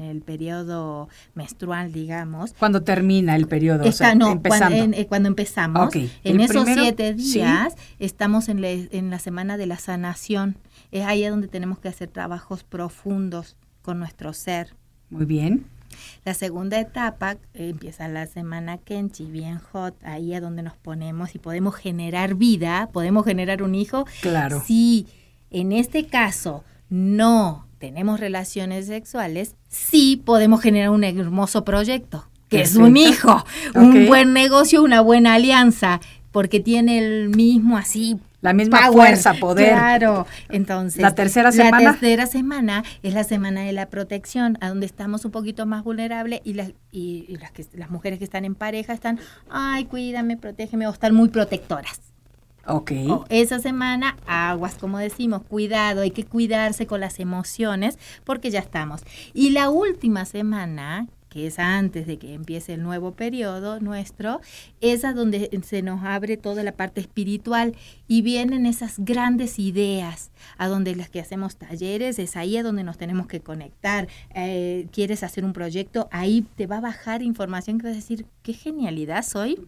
[0.00, 4.76] el periodo menstrual, digamos, Cuando termina el periodo, o Está- sea, no, empezando.
[4.76, 7.34] Cuando, en- eh, cuando empezamos, en El esos primero, siete sí.
[7.34, 10.56] días estamos en, le- en la semana de la sanación.
[10.90, 14.74] Es ahí donde tenemos que hacer trabajos profundos con nuestro ser.
[15.10, 15.64] Muy bien.
[16.24, 21.34] La segunda etapa eh, empieza la semana Kenchi, bien hot, ahí es donde nos ponemos
[21.34, 24.04] y podemos generar vida, podemos generar un hijo.
[24.22, 24.62] Claro.
[24.64, 25.06] Si
[25.50, 32.76] en este caso no tenemos relaciones sexuales, sí podemos generar un hermoso proyecto, que es
[32.76, 38.90] un hijo, un buen negocio, una buena alianza, porque tiene el mismo así la misma
[38.90, 39.72] fuerza, poder.
[39.72, 40.26] Claro.
[40.48, 41.80] Entonces, la tercera semana.
[41.80, 45.84] La tercera semana es la semana de la protección, a donde estamos un poquito más
[45.84, 49.20] vulnerables y las y, las, que, las mujeres que están en pareja están,
[49.50, 52.00] ay, cuídame, protégeme, o están muy protectoras.
[52.70, 52.92] Ok.
[53.28, 59.02] esa semana, aguas, como decimos, cuidado, hay que cuidarse con las emociones porque ya estamos.
[59.34, 64.40] Y la última semana, que es antes de que empiece el nuevo periodo nuestro,
[64.80, 67.74] es a donde se nos abre toda la parte espiritual
[68.08, 72.82] y vienen esas grandes ideas, a donde las que hacemos talleres, es ahí a donde
[72.82, 74.08] nos tenemos que conectar.
[74.34, 76.08] Eh, ¿Quieres hacer un proyecto?
[76.10, 79.60] Ahí te va a bajar información que vas a decir, qué genialidad soy,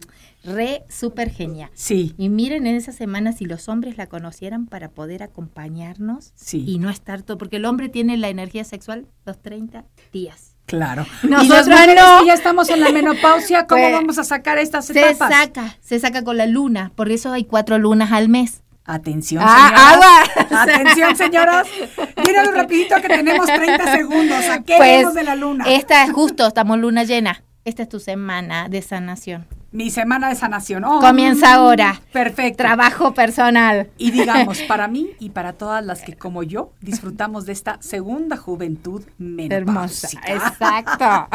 [0.43, 1.69] re, súper genial.
[1.73, 2.13] Sí.
[2.17, 6.65] Y miren en esa semana si los hombres la conocieran para poder acompañarnos sí.
[6.67, 10.52] y no estar todo, porque el hombre tiene la energía sexual los 30 días.
[10.65, 11.05] Claro.
[11.23, 12.25] Nosotros no.
[12.25, 15.29] ya estamos en la menopausia, ¿cómo pues, vamos a sacar estas etapas?
[15.29, 18.61] Se saca, se saca con la luna, por eso hay cuatro lunas al mes.
[18.85, 20.51] Atención, ah, señoras.
[20.61, 21.67] Atención, señoras.
[22.25, 24.45] Míralo rapidito que tenemos 30 segundos.
[24.49, 25.65] ¿A qué pues, de la luna?
[25.67, 27.43] Esta es justo, estamos luna llena.
[27.63, 29.47] Esta es tu semana de sanación.
[29.73, 30.83] Mi semana de sanación.
[30.83, 31.99] Oh, Comienza ahora.
[32.11, 32.57] Perfecto.
[32.57, 33.89] Trabajo personal.
[33.97, 38.37] Y digamos, para mí y para todas las que como yo disfrutamos de esta segunda
[38.37, 39.01] juventud
[39.49, 40.09] Hermosa.
[40.27, 41.27] Exacto.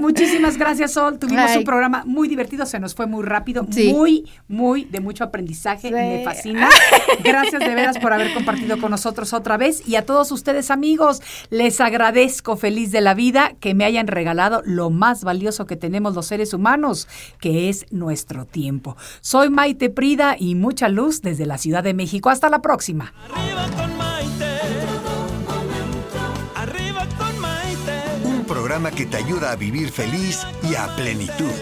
[0.00, 1.20] muchísimas gracias, Sol.
[1.20, 5.92] Tuvimos un programa muy divertido, se nos fue muy rápido, muy, muy de mucho aprendizaje.
[5.92, 6.68] Me fascina.
[7.22, 9.86] Gracias de veras por haber compartido con nosotros otra vez.
[9.86, 14.62] Y a todos ustedes, amigos, les agradezco feliz de la vida que me hayan regalado
[14.64, 17.06] lo más valioso que tenemos los seres humanos,
[17.38, 18.96] que es es nuestro tiempo.
[19.20, 22.30] Soy Maite Prida y mucha luz desde la Ciudad de México.
[22.30, 23.12] Hasta la próxima.
[28.24, 31.52] Un programa que te ayuda a vivir feliz y a plenitud.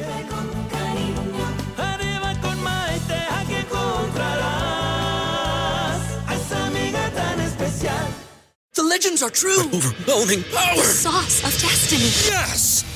[8.74, 9.58] The legends are true.
[9.72, 10.84] overwhelming power.
[10.84, 12.10] sauce of destiny.
[12.30, 12.95] Yes.